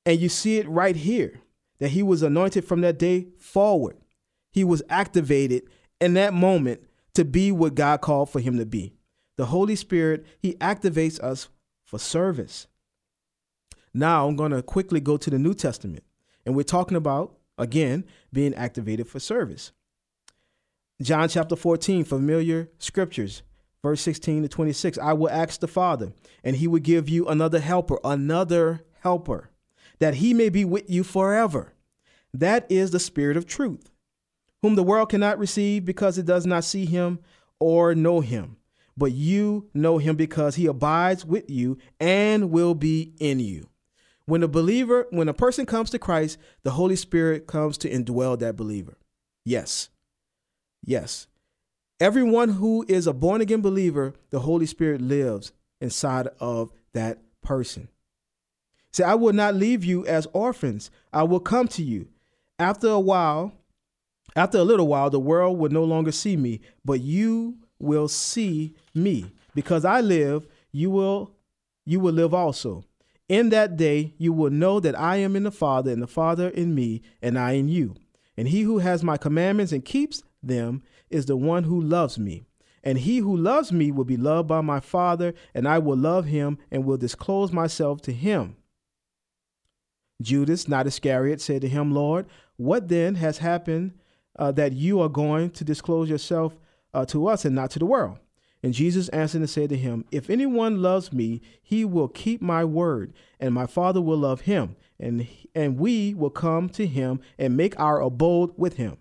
[0.06, 1.42] And you see it right here
[1.80, 3.98] that he was anointed from that day forward.
[4.52, 5.64] He was activated
[6.00, 6.82] in that moment
[7.16, 8.94] to be what God called for him to be.
[9.38, 11.50] The Holy Spirit, he activates us
[11.84, 12.68] for service.
[13.94, 16.04] Now I'm going to quickly go to the New Testament,
[16.46, 19.72] and we're talking about, again, being activated for service.
[21.02, 23.44] John chapter 14, familiar scriptures,
[23.84, 24.98] verse 16 to 26.
[24.98, 29.52] I will ask the Father, and he will give you another helper, another helper,
[30.00, 31.74] that he may be with you forever.
[32.34, 33.92] That is the Spirit of truth,
[34.62, 37.20] whom the world cannot receive because it does not see him
[37.60, 38.58] or know him.
[38.96, 43.70] But you know him because he abides with you and will be in you.
[44.26, 48.40] When a believer, when a person comes to Christ, the Holy Spirit comes to indwell
[48.40, 48.98] that believer.
[49.44, 49.90] Yes.
[50.86, 51.28] Yes.
[52.04, 57.88] Everyone who is a born again believer, the Holy Spirit lives inside of that person.
[58.92, 60.92] Say, I will not leave you as orphans.
[61.14, 62.10] I will come to you.
[62.60, 63.54] After a while,
[64.36, 68.76] after a little while, the world will no longer see me, but you will see
[68.94, 69.32] me.
[69.56, 71.32] Because I live, you will
[71.86, 72.84] you will live also.
[73.30, 76.50] In that day you will know that I am in the Father, and the Father
[76.50, 77.96] in me, and I in you.
[78.36, 80.84] And he who has my commandments and keeps them
[81.14, 82.46] is the one who loves me.
[82.84, 86.26] And he who loves me will be loved by my Father, and I will love
[86.26, 88.58] him and will disclose myself to him.
[90.22, 92.26] Judas, not Iscariot, said to him, Lord,
[92.58, 93.94] what then has happened
[94.38, 96.58] uh, that you are going to disclose yourself
[96.94, 98.18] uh, to us and not to the world?
[98.62, 102.64] And Jesus answered and said to him, If anyone loves me, he will keep my
[102.64, 107.58] word, and my Father will love him, and, and we will come to him and
[107.58, 108.98] make our abode with him.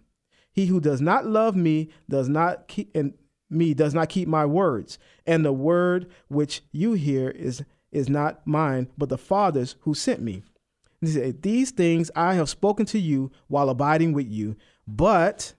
[0.53, 3.15] He who does not love me does not keep and
[3.51, 8.47] me does not keep my words, and the word which you hear is is not
[8.47, 10.43] mine, but the Father's who sent me.
[11.01, 15.55] These things I have spoken to you while abiding with you, but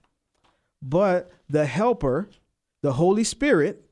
[0.82, 2.28] but the helper,
[2.82, 3.84] the Holy Spirit,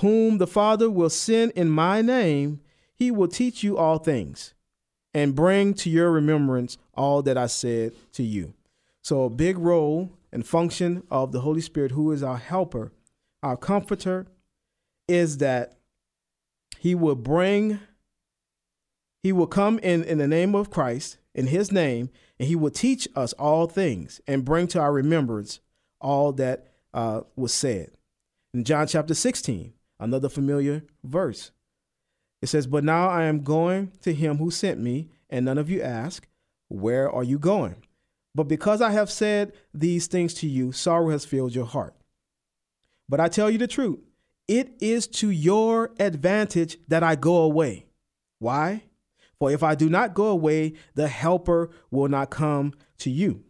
[0.00, 2.60] whom the Father will send in my name,
[2.94, 4.54] he will teach you all things
[5.12, 8.54] and bring to your remembrance all that I said to you.
[9.04, 12.92] So, a big role and function of the Holy Spirit, who is our helper,
[13.42, 14.26] our comforter,
[15.06, 15.76] is that
[16.78, 17.80] he will bring,
[19.22, 22.70] he will come in, in the name of Christ, in his name, and he will
[22.70, 25.60] teach us all things and bring to our remembrance
[26.00, 27.90] all that uh, was said.
[28.54, 31.50] In John chapter 16, Another familiar verse.
[32.42, 35.70] It says, But now I am going to him who sent me, and none of
[35.70, 36.26] you ask,
[36.68, 37.76] Where are you going?
[38.34, 41.94] But because I have said these things to you, sorrow has filled your heart.
[43.08, 44.00] But I tell you the truth,
[44.48, 47.86] it is to your advantage that I go away.
[48.38, 48.84] Why?
[49.38, 53.44] For if I do not go away, the Helper will not come to you.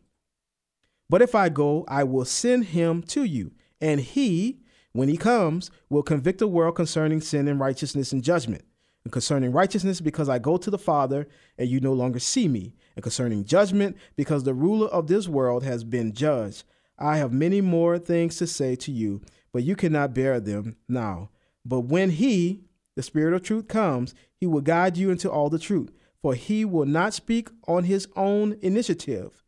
[1.08, 5.72] But if I go, I will send him to you, and he when he comes,
[5.90, 8.64] will convict the world concerning sin and righteousness and judgment.
[9.04, 12.74] And concerning righteousness, because I go to the Father and you no longer see me.
[12.96, 16.64] And concerning judgment, because the ruler of this world has been judged.
[16.98, 19.20] I have many more things to say to you,
[19.52, 21.30] but you cannot bear them now.
[21.64, 22.64] But when he,
[22.96, 25.90] the Spirit of truth, comes, he will guide you into all the truth.
[26.22, 29.44] For he will not speak on his own initiative,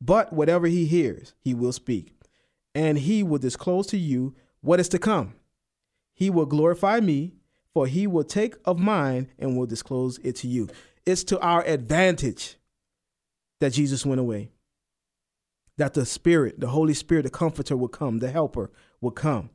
[0.00, 2.14] but whatever he hears, he will speak.
[2.76, 5.34] And he will disclose to you what is to come.
[6.14, 7.32] He will glorify me,
[7.76, 10.66] for he will take of mine and will disclose it to you.
[11.04, 12.56] It's to our advantage
[13.60, 14.48] that Jesus went away.
[15.76, 18.70] That the Spirit, the Holy Spirit, the Comforter will come, the Helper
[19.02, 19.50] will come,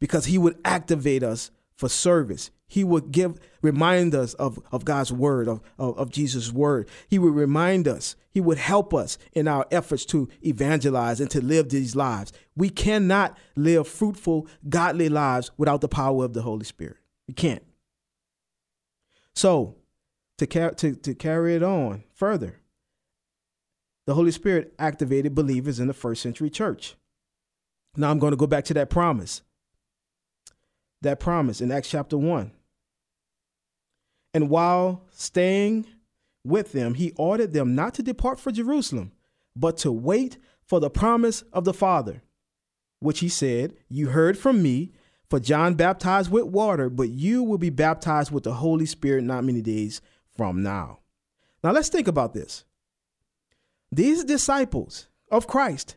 [0.00, 2.50] because he would activate us for service.
[2.66, 6.88] He would give, remind us of, of God's word, of, of, of Jesus' word.
[7.08, 11.44] He would remind us, he would help us in our efforts to evangelize and to
[11.44, 12.32] live these lives.
[12.56, 16.96] We cannot live fruitful, godly lives without the power of the Holy Spirit.
[17.30, 17.62] We can't.
[19.36, 19.76] So,
[20.38, 22.58] to, car- to, to carry it on further,
[24.08, 26.96] the Holy Spirit activated believers in the first century church.
[27.96, 29.42] Now I'm going to go back to that promise.
[31.02, 32.50] That promise in Acts chapter 1.
[34.34, 35.86] And while staying
[36.44, 39.12] with them, he ordered them not to depart for Jerusalem,
[39.54, 42.24] but to wait for the promise of the Father,
[42.98, 44.94] which he said, You heard from me,
[45.30, 49.44] for John baptized with water, but you will be baptized with the Holy Spirit not
[49.44, 50.02] many days
[50.36, 50.98] from now.
[51.62, 52.64] Now let's think about this.
[53.92, 55.96] These disciples of Christ,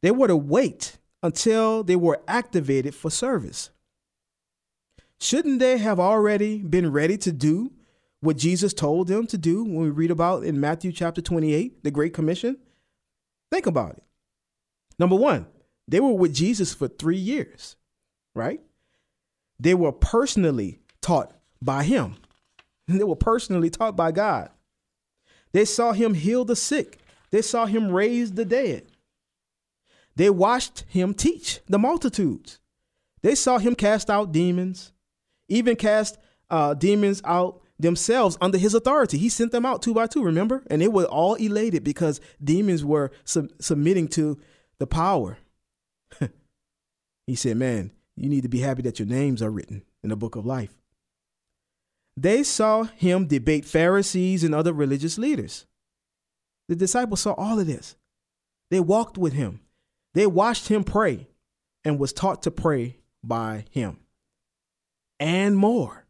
[0.00, 3.70] they were to wait until they were activated for service.
[5.20, 7.72] Shouldn't they have already been ready to do
[8.20, 11.90] what Jesus told them to do when we read about in Matthew chapter 28, the
[11.90, 12.56] Great Commission?
[13.50, 14.02] Think about it.
[14.98, 15.46] Number one,
[15.90, 17.74] They were with Jesus for three years,
[18.32, 18.60] right?
[19.58, 22.16] They were personally taught by him.
[22.88, 24.50] They were personally taught by God.
[25.52, 26.98] They saw him heal the sick.
[27.30, 28.86] They saw him raise the dead.
[30.16, 32.58] They watched him teach the multitudes.
[33.22, 34.92] They saw him cast out demons,
[35.48, 36.18] even cast
[36.50, 39.18] uh, demons out themselves under his authority.
[39.18, 40.64] He sent them out two by two, remember?
[40.68, 44.40] And they were all elated because demons were sub- submitting to
[44.78, 45.38] the power.
[47.26, 50.16] he said, Man, you need to be happy that your names are written in the
[50.16, 50.74] book of life.
[52.16, 55.66] They saw him debate Pharisees and other religious leaders.
[56.68, 57.96] The disciples saw all of this.
[58.70, 59.60] They walked with him.
[60.14, 61.28] They watched him pray
[61.84, 63.98] and was taught to pray by him.
[65.18, 66.06] And more.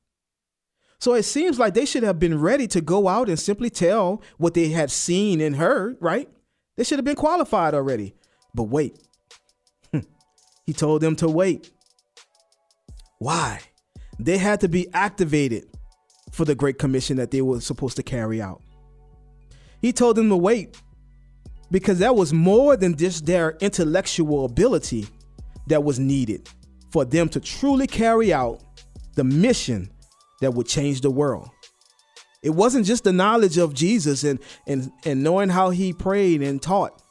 [0.99, 4.23] So it seems like they should have been ready to go out and simply tell
[4.37, 6.29] what they had seen and heard, right?
[6.77, 8.15] They should have been qualified already.
[8.55, 8.99] But wait.
[10.71, 11.69] He told them to wait.
[13.19, 13.59] Why?
[14.21, 15.65] They had to be activated
[16.31, 18.63] for the Great Commission that they were supposed to carry out.
[19.83, 20.81] He told them to wait
[21.73, 25.09] because that was more than just their intellectual ability
[25.67, 26.49] that was needed
[26.93, 28.63] for them to truly carry out
[29.17, 29.91] the mission
[30.41, 31.51] that would change the world.
[32.45, 36.63] It wasn't just the knowledge of Jesus and, and, and knowing how he prayed and
[36.63, 37.03] taught.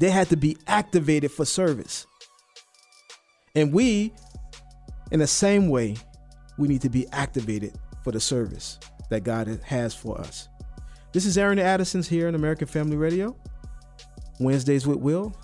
[0.00, 2.04] They had to be activated for service.
[3.56, 4.12] And we,
[5.10, 5.96] in the same way,
[6.58, 7.72] we need to be activated
[8.04, 10.50] for the service that God has for us.
[11.14, 13.34] This is Airing the Addisons here on American Family Radio,
[14.38, 15.34] Wednesdays with Will,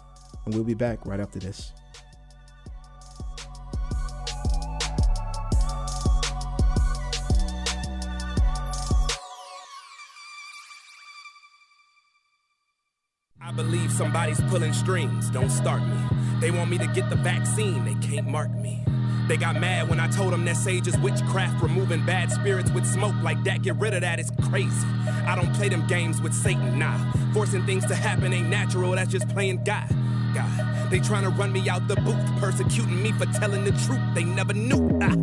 [0.44, 1.72] and we'll be back right after this.
[13.40, 16.21] I believe somebody's pulling strings, don't start me.
[16.42, 18.82] They want me to get the vaccine, they can't mark me.
[19.28, 22.84] They got mad when I told them that sage is witchcraft, removing bad spirits with
[22.84, 23.62] smoke like that.
[23.62, 24.84] Get rid of that, it's crazy.
[25.24, 26.98] I don't play them games with Satan, nah.
[27.32, 29.88] Forcing things to happen ain't natural, that's just playing God.
[30.34, 30.81] God.
[30.92, 34.24] They trying to run me out the booth, persecuting me for telling the truth they
[34.24, 34.98] never knew.
[35.00, 35.14] Ah.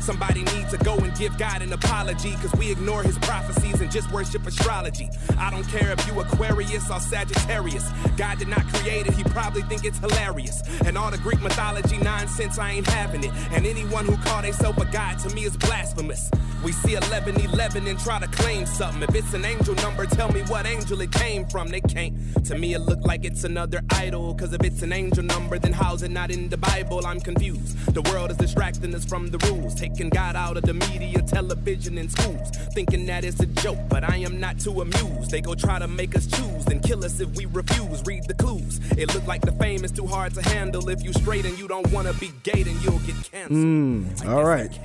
[0.00, 3.90] Somebody needs to go and give God an apology, cause we ignore his prophecies and
[3.90, 5.10] just worship astrology.
[5.36, 7.90] I don't care if you Aquarius or Sagittarius.
[8.16, 10.62] God did not create it, he probably think it's hilarious.
[10.86, 13.30] And all the Greek mythology nonsense, I ain't having it.
[13.52, 16.30] And anyone who call themselves a god to me is blasphemous.
[16.64, 19.02] We see 1111 and try to claim something.
[19.02, 21.68] If it's an angel number, tell me what angel it came from.
[21.68, 22.16] They can't.
[22.46, 24.34] To me, it look like it's another idol.
[24.34, 27.04] Cause if it's an angel number, then how's it not in the Bible?
[27.06, 27.76] I'm confused.
[27.94, 31.98] The world is distracting us from the rules, taking God out of the media, television,
[31.98, 32.50] and schools.
[32.74, 35.30] Thinking that it's a joke, but I am not too amused.
[35.30, 38.02] They go try to make us choose, then kill us if we refuse.
[38.06, 38.80] Read the clues.
[38.96, 40.88] It look like the fame is too hard to handle.
[40.88, 43.58] If you straight and you don't wanna be gay, then you'll get canceled.
[43.58, 44.78] Mm, all right.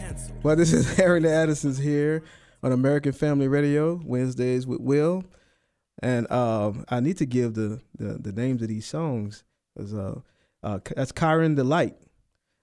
[0.44, 2.24] Well, this is Airing the Addisons here
[2.62, 5.24] on American Family Radio, Wednesdays with Will.
[6.02, 9.44] And uh, I need to give the, the, the names of these songs.
[9.78, 10.20] Cause, uh,
[10.62, 11.96] uh, that's Kyron the Light.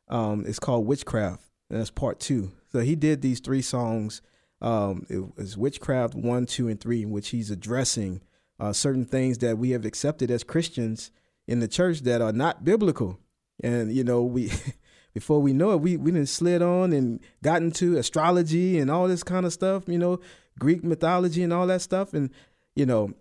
[0.09, 2.53] Um, it's called Witchcraft, and that's part two.
[2.73, 4.23] So he did these three songs.
[4.61, 8.21] Um, it was Witchcraft one, two, and three, in which he's addressing
[8.59, 11.11] uh, certain things that we have accepted as Christians
[11.47, 13.19] in the church that are not biblical.
[13.63, 14.53] And you know, we
[15.15, 19.09] before we know it, we we didn't slid on and got into astrology and all
[19.09, 19.85] this kind of stuff.
[19.87, 20.21] You know,
[20.59, 22.15] Greek mythology and all that stuff.
[22.15, 22.31] And
[22.75, 23.13] you know,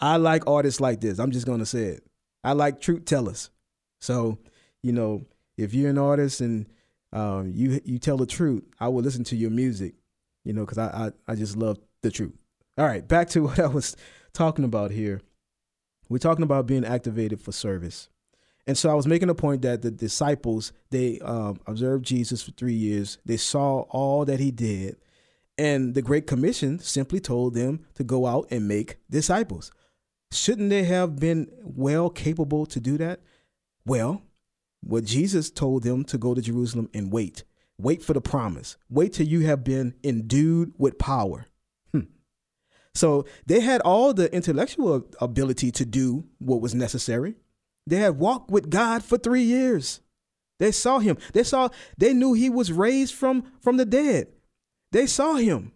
[0.00, 1.18] I like artists like this.
[1.18, 2.06] I'm just gonna say it.
[2.46, 3.50] I like truth tellers.
[4.00, 4.38] So,
[4.80, 5.26] you know,
[5.58, 6.66] if you're an artist and
[7.12, 9.94] um, you you tell the truth, I will listen to your music.
[10.44, 12.34] You know, because I, I I just love the truth.
[12.78, 13.96] All right, back to what I was
[14.32, 15.22] talking about here.
[16.08, 18.08] We're talking about being activated for service.
[18.68, 22.52] And so I was making a point that the disciples, they um, observed Jesus for
[22.52, 23.18] three years.
[23.24, 24.96] They saw all that he did.
[25.58, 29.72] And the Great Commission simply told them to go out and make disciples.
[30.32, 33.20] Shouldn't they have been well capable to do that?
[33.84, 34.22] Well,
[34.80, 37.44] what Jesus told them to go to Jerusalem and wait.
[37.78, 38.76] Wait for the promise.
[38.88, 41.46] Wait till you have been endued with power.
[41.92, 42.02] Hmm.
[42.94, 47.34] So they had all the intellectual ability to do what was necessary.
[47.86, 50.00] They had walked with God for three years.
[50.58, 51.18] They saw him.
[51.34, 51.68] They saw,
[51.98, 54.28] they knew he was raised from, from the dead.
[54.92, 55.72] They saw him.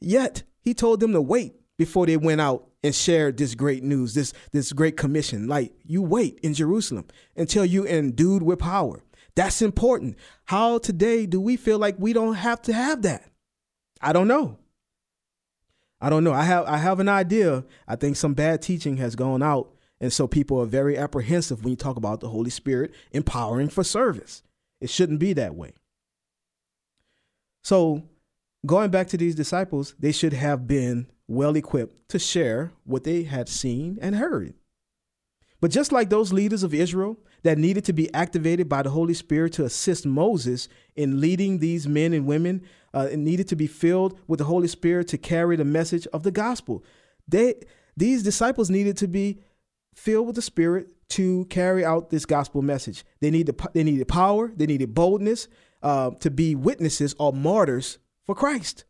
[0.00, 4.14] Yet he told them to wait before they went out and share this great news,
[4.14, 5.46] this, this great commission.
[5.46, 7.06] Like, you wait in Jerusalem
[7.36, 9.02] until you endued with power.
[9.34, 10.16] That's important.
[10.46, 13.24] How today do we feel like we don't have to have that?
[14.00, 14.58] I don't know.
[16.00, 16.32] I don't know.
[16.32, 17.64] I have I have an idea.
[17.86, 21.72] I think some bad teaching has gone out And so people are very apprehensive when
[21.72, 24.42] you talk about the Holy Spirit empowering for service.
[24.80, 25.74] It shouldn't be that way.
[27.62, 28.02] So,
[28.64, 33.22] going back to these disciples, they should have been well equipped to share what they
[33.22, 34.52] had seen and heard.
[35.60, 39.14] But just like those leaders of Israel that needed to be activated by the Holy
[39.14, 42.62] Spirit to assist Moses in leading these men and women,
[42.92, 46.32] uh, needed to be filled with the Holy Spirit to carry the message of the
[46.32, 46.82] gospel.
[47.28, 47.54] They,
[47.96, 49.40] these disciples needed to be
[49.94, 53.04] filled with the Spirit to carry out this gospel message.
[53.20, 55.46] They needed, they needed power, they needed boldness
[55.82, 58.84] uh, to be witnesses or martyrs for Christ.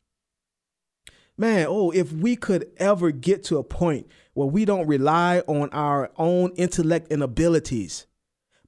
[1.41, 5.71] Man, oh, if we could ever get to a point where we don't rely on
[5.71, 8.07] our own intellect and abilities,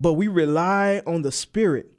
[0.01, 1.93] but we rely on the Spirit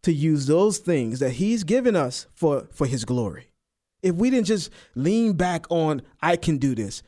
[0.00, 3.50] to use those things that He's given us for, for His glory.
[4.02, 7.02] If we didn't just lean back on, I can do this,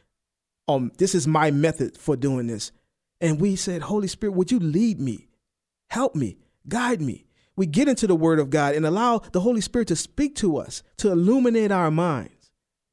[0.68, 2.70] um, this is my method for doing this.
[3.18, 5.28] And we said, Holy Spirit, would you lead me?
[5.88, 6.36] Help me,
[6.68, 7.24] guide me.
[7.56, 10.58] We get into the Word of God and allow the Holy Spirit to speak to
[10.58, 12.37] us, to illuminate our minds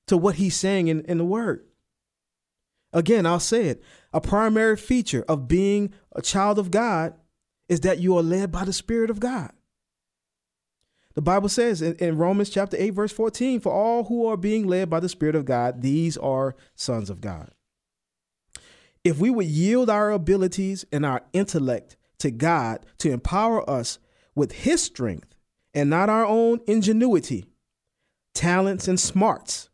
[0.07, 1.65] to what He's saying in, in the Word.
[2.93, 3.83] Again, I'll say it
[4.13, 7.13] a primary feature of being a child of God
[7.67, 9.51] is that you are led by the Spirit of God.
[11.15, 14.67] The Bible says in, in, Romans chapter 8, verse 14, for all who are being
[14.67, 17.51] led by the Spirit of God, these are sons of God.
[19.03, 23.99] If we would yield our abilities and our intellect to God to empower us
[24.35, 25.35] with His strength
[25.73, 27.45] and not our own ingenuity,
[28.33, 29.69] talents, and smarts,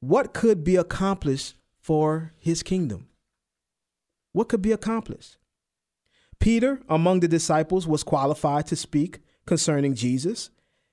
[0.00, 3.08] what could be accomplished for His kingdom?
[4.32, 5.36] What could be accomplished?
[6.38, 10.50] Peter, among the disciples, was qualified to speak concerning Jesus.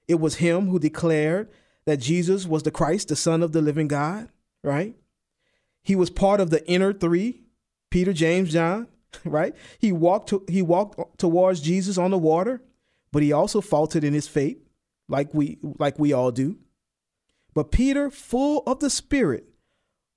[0.08, 1.50] It was him who declared
[1.86, 4.30] that Jesus was the Christ, the Son of the living God,
[4.64, 4.96] right?
[5.84, 7.42] He was part of the inner three
[7.92, 8.88] Peter, James, John,
[9.26, 9.56] right?
[9.80, 12.62] He walked to, he walked towards Jesus on the water,
[13.12, 14.58] but he also faltered in his faith,
[15.08, 16.58] like we like we all do.
[17.56, 19.46] But Peter, full of the Spirit,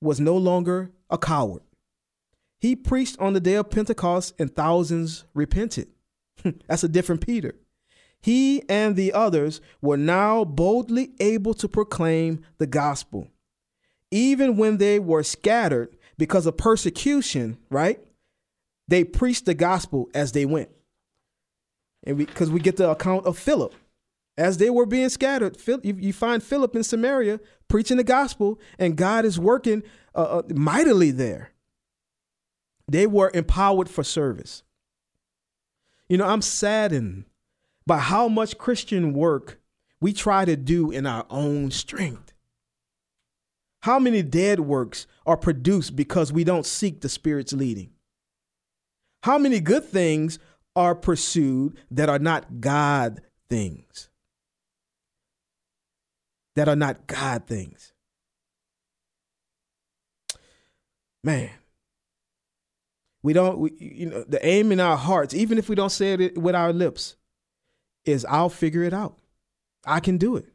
[0.02, 1.62] was no longer a coward.
[2.60, 5.88] He preached on the day of Pentecost and thousands repented.
[6.66, 7.54] That's a different Peter.
[8.20, 13.28] He and the others were now boldly able to proclaim the gospel.
[14.10, 18.00] Even when they were scattered because of persecution, right?
[18.88, 20.70] They preached the gospel as they went.
[22.04, 23.74] And because we, we, get the account of Philip.
[24.38, 29.24] As they were being scattered, you find Philip in Samaria preaching the gospel, and God
[29.24, 29.82] is working
[30.14, 31.50] uh, uh, mightily there.
[32.86, 34.62] They were empowered for service.
[36.08, 37.24] You know, I'm saddened
[37.84, 39.58] by how much Christian work
[40.00, 42.32] we try to do in our own strength.
[43.82, 47.90] How many dead works are produced because we don't seek the Spirit's leading?
[49.24, 50.38] How many good things
[50.76, 53.20] are pursued that are not God
[53.50, 54.07] things?
[56.58, 57.92] That are not God things.
[61.22, 61.50] Man,
[63.22, 66.14] we don't, we, you know, the aim in our hearts, even if we don't say
[66.14, 67.14] it with our lips,
[68.04, 69.20] is I'll figure it out.
[69.86, 70.46] I can do it.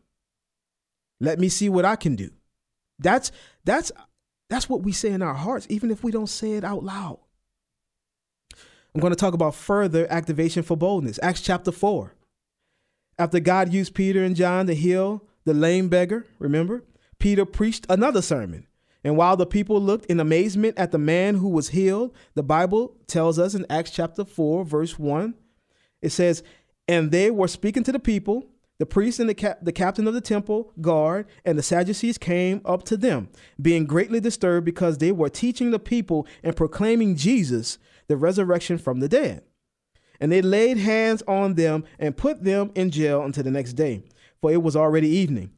[1.22, 2.32] Let me see what I can do.
[3.00, 3.32] That's
[3.64, 3.90] that's
[4.50, 7.20] that's what we say in our hearts, even if we don't say it out loud.
[8.94, 11.18] I'm going to talk about further activation for boldness.
[11.24, 12.14] Acts chapter 4.
[13.18, 16.84] After God used Peter and John to heal the lame beggar, remember?
[17.20, 18.68] Peter preached another sermon.
[19.04, 22.96] And while the people looked in amazement at the man who was healed, the Bible
[23.08, 25.34] tells us in Acts chapter 4, verse 1,
[26.02, 26.44] it says,
[26.88, 28.46] And they were speaking to the people,
[28.80, 32.62] the priest and the, cap- the captain of the temple guard and the Sadducees came
[32.66, 33.30] up to them,
[33.62, 37.78] being greatly disturbed because they were teaching the people and proclaiming Jesus,
[38.08, 39.44] the resurrection from the dead.
[40.20, 44.04] And they laid hands on them and put them in jail until the next day,
[44.44, 45.52] for it was already evening.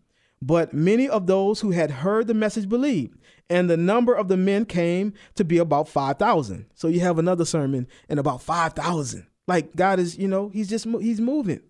[0.44, 3.18] But many of those who had heard the message believed,
[3.50, 6.68] and the number of the men came to be about 5,000.
[6.76, 9.26] So you have another sermon and about 5,000.
[9.48, 11.62] Like God is, you know, he's just, he's moving.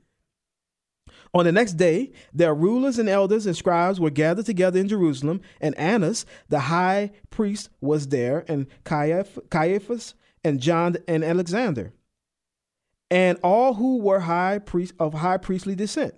[1.34, 5.40] On the next day, their rulers and elders and scribes were gathered together in Jerusalem,
[5.62, 11.94] and Annas, the high priest, was there, and Caiaphas, and John and Alexander,
[13.10, 16.14] and all who were high priest of high priestly descent.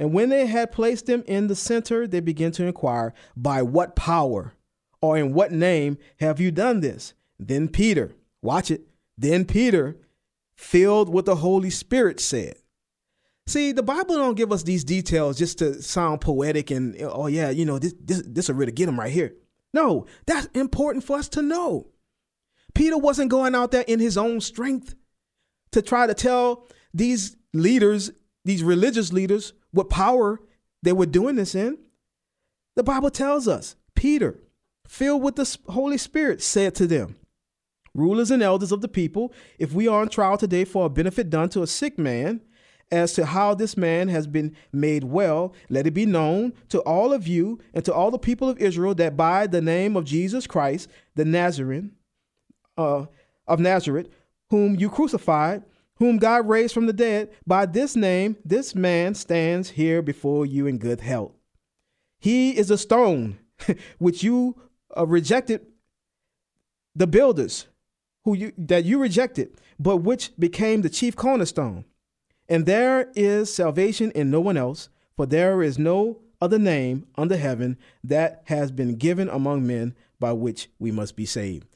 [0.00, 3.94] And when they had placed them in the center, they began to inquire, By what
[3.94, 4.54] power
[5.02, 7.12] or in what name have you done this?
[7.38, 8.88] Then Peter, watch it,
[9.18, 9.98] then Peter,
[10.56, 12.56] filled with the Holy Spirit, said,
[13.46, 17.50] See, the Bible don't give us these details just to sound poetic and oh yeah,
[17.50, 19.34] you know this this this will really get them right here.
[19.74, 21.88] No, that's important for us to know.
[22.74, 24.94] Peter wasn't going out there in his own strength
[25.72, 28.12] to try to tell these leaders,
[28.44, 30.40] these religious leaders, what power
[30.82, 31.78] they were doing this in.
[32.76, 34.40] The Bible tells us Peter,
[34.86, 37.16] filled with the Holy Spirit, said to them,
[37.94, 41.28] Rulers and elders of the people, if we are on trial today for a benefit
[41.28, 42.40] done to a sick man,
[42.92, 47.12] as to how this man has been made well, let it be known to all
[47.12, 50.46] of you and to all the people of Israel that by the name of Jesus
[50.46, 51.92] Christ, the Nazarene
[52.76, 53.06] uh,
[53.46, 54.08] of Nazareth,
[54.50, 55.62] whom you crucified,
[56.00, 60.66] whom God raised from the dead, by this name, this man stands here before you
[60.66, 61.32] in good health.
[62.18, 63.38] He is a stone
[63.98, 64.56] which you
[64.96, 65.66] uh, rejected,
[66.96, 67.66] the builders
[68.24, 71.84] who you that you rejected, but which became the chief cornerstone.
[72.48, 77.36] And there is salvation in no one else, for there is no other name under
[77.36, 81.68] heaven that has been given among men by which we must be saved.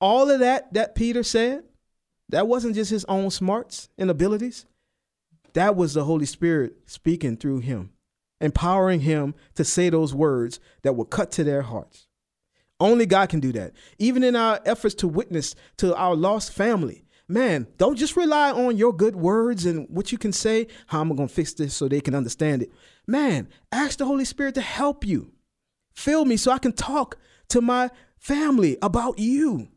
[0.00, 1.64] All of that that Peter said,
[2.32, 4.66] that wasn't just his own smarts and abilities.
[5.52, 7.90] That was the Holy Spirit speaking through him,
[8.40, 12.08] empowering him to say those words that will cut to their hearts.
[12.80, 13.74] Only God can do that.
[13.98, 18.76] Even in our efforts to witness to our lost family, man, don't just rely on
[18.76, 21.74] your good words and what you can say, how am I going to fix this
[21.74, 22.72] so they can understand it.
[23.06, 25.32] Man, ask the Holy Spirit to help you.
[25.94, 27.18] Fill me so I can talk
[27.48, 29.68] to my family about you.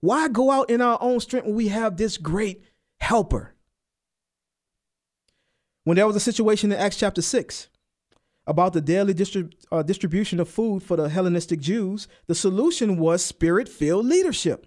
[0.00, 2.62] Why go out in our own strength when we have this great
[3.00, 3.54] helper?
[5.84, 7.68] When there was a situation in Acts chapter 6
[8.46, 13.24] about the daily distrib- uh, distribution of food for the Hellenistic Jews, the solution was
[13.24, 14.66] spirit filled leadership.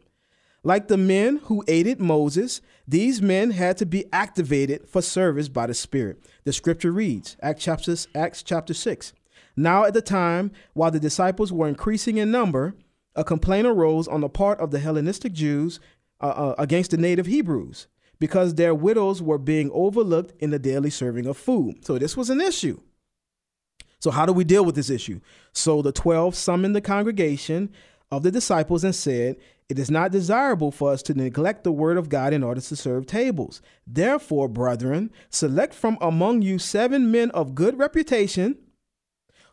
[0.64, 5.68] Like the men who aided Moses, these men had to be activated for service by
[5.68, 6.24] the Spirit.
[6.46, 9.14] The scripture reads, Acts chapter, Acts chapter 6.
[9.58, 12.76] Now, at the time, while the disciples were increasing in number,
[13.16, 15.80] a complaint arose on the part of the Hellenistic Jews
[16.22, 17.88] uh, uh, against the native Hebrews
[18.20, 21.86] because their widows were being overlooked in the daily serving of food.
[21.86, 22.80] So, this was an issue.
[24.00, 25.20] So, how do we deal with this issue?
[25.52, 27.72] So, the 12 summoned the congregation
[28.12, 29.38] of the disciples and said,
[29.70, 32.76] it is not desirable for us to neglect the word of God in order to
[32.76, 33.62] serve tables.
[33.88, 38.58] Therefore, brethren, select from among you seven men of good reputation,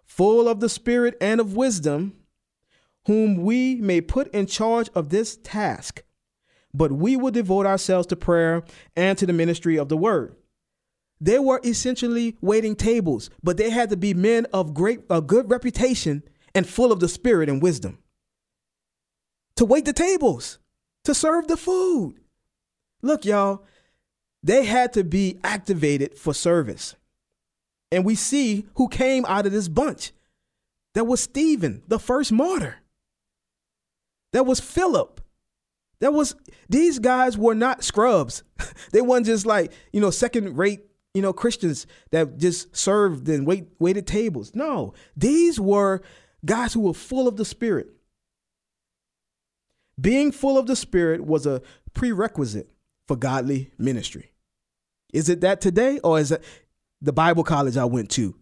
[0.05, 2.17] full of the Spirit and of wisdom,
[3.11, 6.05] whom we may put in charge of this task.
[6.73, 8.63] But we will devote ourselves to prayer
[8.95, 10.37] and to the ministry of the word.
[11.21, 15.51] They were essentially waiting tables, but they had to be men of great, a good
[15.51, 16.23] reputation
[16.55, 17.99] and full of the Spirit and wisdom
[19.57, 20.61] to wait the tables,
[21.03, 22.15] to serve the food.
[23.03, 23.65] Look, y'all,
[24.41, 26.95] they had to be activated for service.
[27.91, 30.13] And we see who came out of this bunch.
[30.95, 32.80] That was Stephen, the first martyr.
[34.33, 35.21] That was Philip.
[36.01, 36.35] That was
[36.69, 38.43] these guys were not scrubs.
[38.93, 40.81] they weren't just like, you know, second rate,
[41.15, 44.53] you know, Christians that just served and wait waited tables.
[44.55, 46.01] No, these were
[46.45, 47.89] guys who were full of the spirit.
[50.01, 51.63] Being full of the Spirit was a
[51.93, 52.71] prerequisite
[53.07, 54.33] for godly ministry.
[55.13, 56.43] Is it that today, or is it
[57.03, 58.37] the Bible college I went to,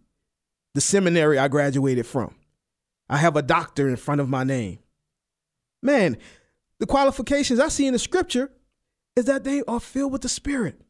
[0.74, 2.34] the seminary I graduated from?
[3.08, 4.78] I have a doctor in front of my name.
[5.82, 6.16] Man,
[6.78, 8.50] the qualifications I see in the scripture
[9.16, 10.80] is that they are filled with the Spirit,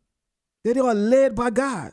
[0.64, 1.93] that they are led by God.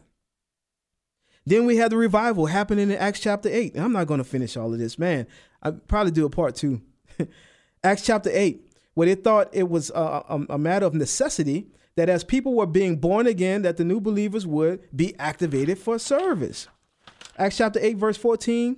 [1.45, 3.75] Then we had the revival happening in Acts chapter 8.
[3.75, 5.27] And I'm not going to finish all of this, man.
[5.61, 6.81] I probably do a part two.
[7.83, 8.65] Acts chapter 8
[8.95, 12.65] where they thought it was a, a, a matter of necessity that as people were
[12.65, 16.67] being born again, that the new believers would be activated for service.
[17.37, 18.77] Acts chapter 8, verse 14,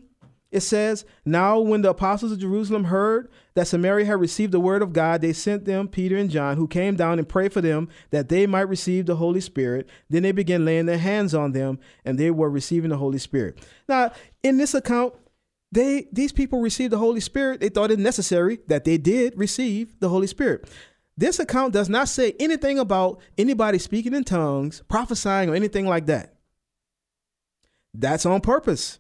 [0.52, 4.82] it says, Now when the apostles of Jerusalem heard that Samaria had received the word
[4.82, 7.90] of God, they sent them Peter and John, who came down and prayed for them
[8.12, 9.90] that they might receive the Holy Spirit.
[10.10, 13.60] Then they began laying their hands on them, and they were receiving the Holy Spirit.
[13.90, 15.14] Now, in this account,
[15.72, 17.60] they these people received the Holy Spirit.
[17.60, 20.70] They thought it necessary that they did receive the Holy Spirit.
[21.18, 26.06] This account does not say anything about anybody speaking in tongues, prophesying, or anything like
[26.06, 26.36] that.
[27.94, 29.00] That's on purpose.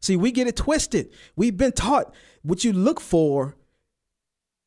[0.00, 1.10] See, we get it twisted.
[1.36, 3.56] We've been taught what you look for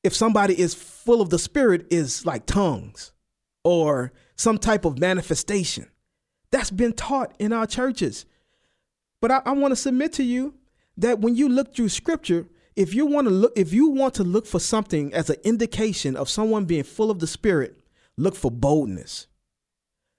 [0.03, 3.11] if somebody is full of the Spirit is like tongues
[3.63, 5.87] or some type of manifestation.
[6.51, 8.25] That's been taught in our churches.
[9.21, 10.55] But I, I want to submit to you
[10.97, 14.23] that when you look through scripture, if you want to look if you want to
[14.23, 17.79] look for something as an indication of someone being full of the spirit,
[18.17, 19.27] look for boldness.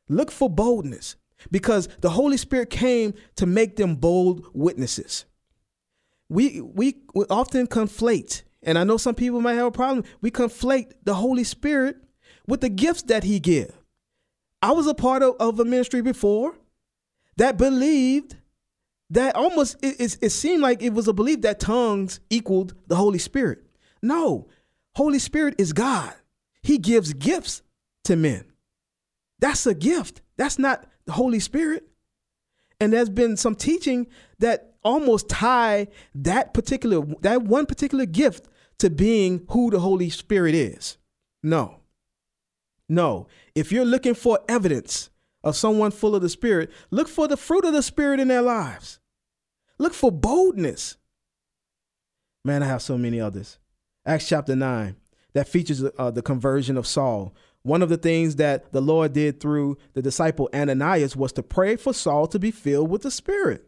[0.09, 1.17] Look for boldness
[1.51, 5.25] because the Holy Spirit came to make them bold witnesses.
[6.29, 10.05] We we, we often conflate and I know some people might have a problem.
[10.21, 11.97] We conflate the Holy Spirit
[12.47, 13.77] with the gifts that He give.
[14.63, 16.57] I was a part of, of a ministry before
[17.37, 18.37] that believed
[19.11, 22.97] that almost it, it, it seemed like it was a belief that tongues equaled the
[22.97, 23.59] Holy Spirit.
[24.03, 24.49] No,
[24.95, 26.15] Holy Spirit is God.
[26.63, 27.63] He gives gifts
[28.05, 28.47] to men.
[29.41, 30.23] That's a gift.
[30.37, 31.87] That's not the Holy Spirit.
[32.81, 38.49] And there's been some teaching that almost tie that particular that one particular gift
[38.79, 40.99] to being who the Holy Spirit is.
[41.43, 41.81] No.
[42.89, 43.27] No.
[43.55, 45.11] If you're looking for evidence
[45.43, 48.43] of someone full of the Spirit, look for the fruit of the Spirit in their
[48.43, 48.99] lives.
[49.79, 50.97] Look for boldness.
[52.45, 53.59] Man, I have so many others.
[54.07, 54.97] Acts chapter 9,
[55.33, 57.35] that features uh, the conversion of Saul.
[57.65, 61.77] One of the things that the Lord did through the disciple Ananias was to pray
[61.77, 63.65] for Saul to be filled with the Spirit.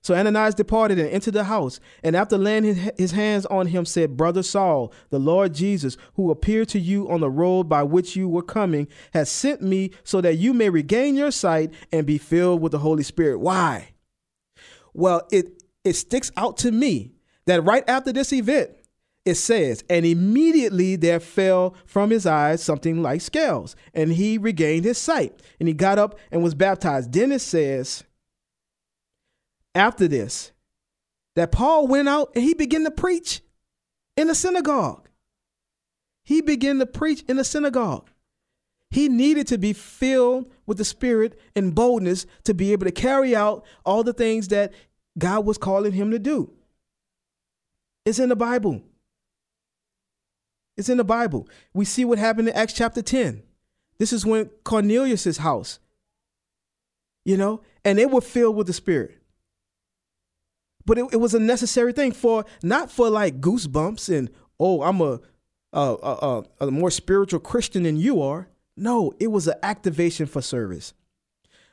[0.00, 4.16] So Ananias departed and entered the house, and after laying his hands on him, said,
[4.16, 8.28] Brother Saul, the Lord Jesus, who appeared to you on the road by which you
[8.28, 12.60] were coming, has sent me so that you may regain your sight and be filled
[12.60, 13.38] with the Holy Spirit.
[13.38, 13.94] Why?
[14.92, 17.14] Well, it, it sticks out to me
[17.46, 18.70] that right after this event,
[19.24, 24.84] it says, and immediately there fell from his eyes something like scales, and he regained
[24.84, 27.12] his sight, and he got up and was baptized.
[27.12, 28.04] Then it says,
[29.74, 30.52] after this
[31.36, 33.42] that Paul went out and he began to preach
[34.16, 35.08] in the synagogue.
[36.22, 38.10] He began to preach in the synagogue.
[38.90, 43.34] He needed to be filled with the Spirit and boldness to be able to carry
[43.34, 44.72] out all the things that
[45.18, 46.52] God was calling him to do.
[48.04, 48.82] It's in the Bible.
[50.76, 51.48] It's in the Bible.
[51.72, 53.42] We see what happened in Acts chapter 10.
[53.98, 55.78] This is when Cornelius's house,
[57.24, 59.18] you know, and they were filled with the Spirit.
[60.84, 65.00] But it, it, was a necessary thing for not for like goosebumps and oh i'm
[65.00, 65.18] a
[65.72, 68.48] a, a, a more spiritual christian than you are.
[68.76, 70.92] No it was an activation for service.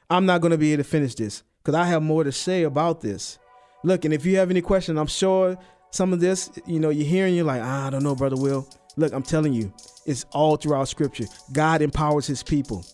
[0.10, 2.64] I'm not going to be able to finish this because i have more to say
[2.64, 3.38] about this.
[3.84, 5.58] Look and if you have any questions i'm sure
[5.90, 8.66] some of this you know you're hearing you're like ah, i don't know brother will
[8.98, 9.74] look i'm telling you
[10.06, 12.86] it's all throughout scripture god empowers his people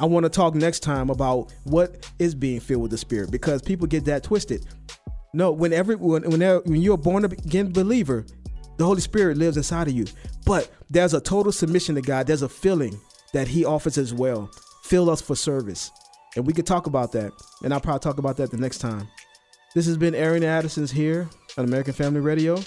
[0.00, 3.62] I want to talk next time about what is being filled with the Spirit because
[3.62, 4.64] people get that twisted.
[5.34, 8.24] No, when every when when, when you're a born again believer,
[8.76, 10.06] the Holy Spirit lives inside of you.
[10.46, 12.26] But there's a total submission to God.
[12.28, 12.98] There's a filling
[13.32, 14.50] that He offers as well.
[14.84, 15.90] Fill us for service,
[16.36, 17.32] and we could talk about that.
[17.64, 19.08] And I'll probably talk about that the next time.
[19.74, 21.28] This has been Airing the Addisons here
[21.58, 22.58] on American Family Radio.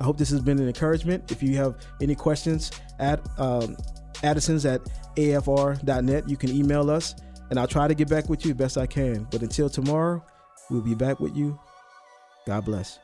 [0.00, 1.30] I hope this has been an encouragement.
[1.30, 3.76] If you have any questions at um,
[4.22, 4.80] Addison's at
[5.16, 7.14] afr.net, you can email us,
[7.50, 9.26] and I'll try to get back with you best I can.
[9.30, 10.24] But until tomorrow.
[10.70, 11.58] We'll be back with you.
[12.46, 12.98] God bless.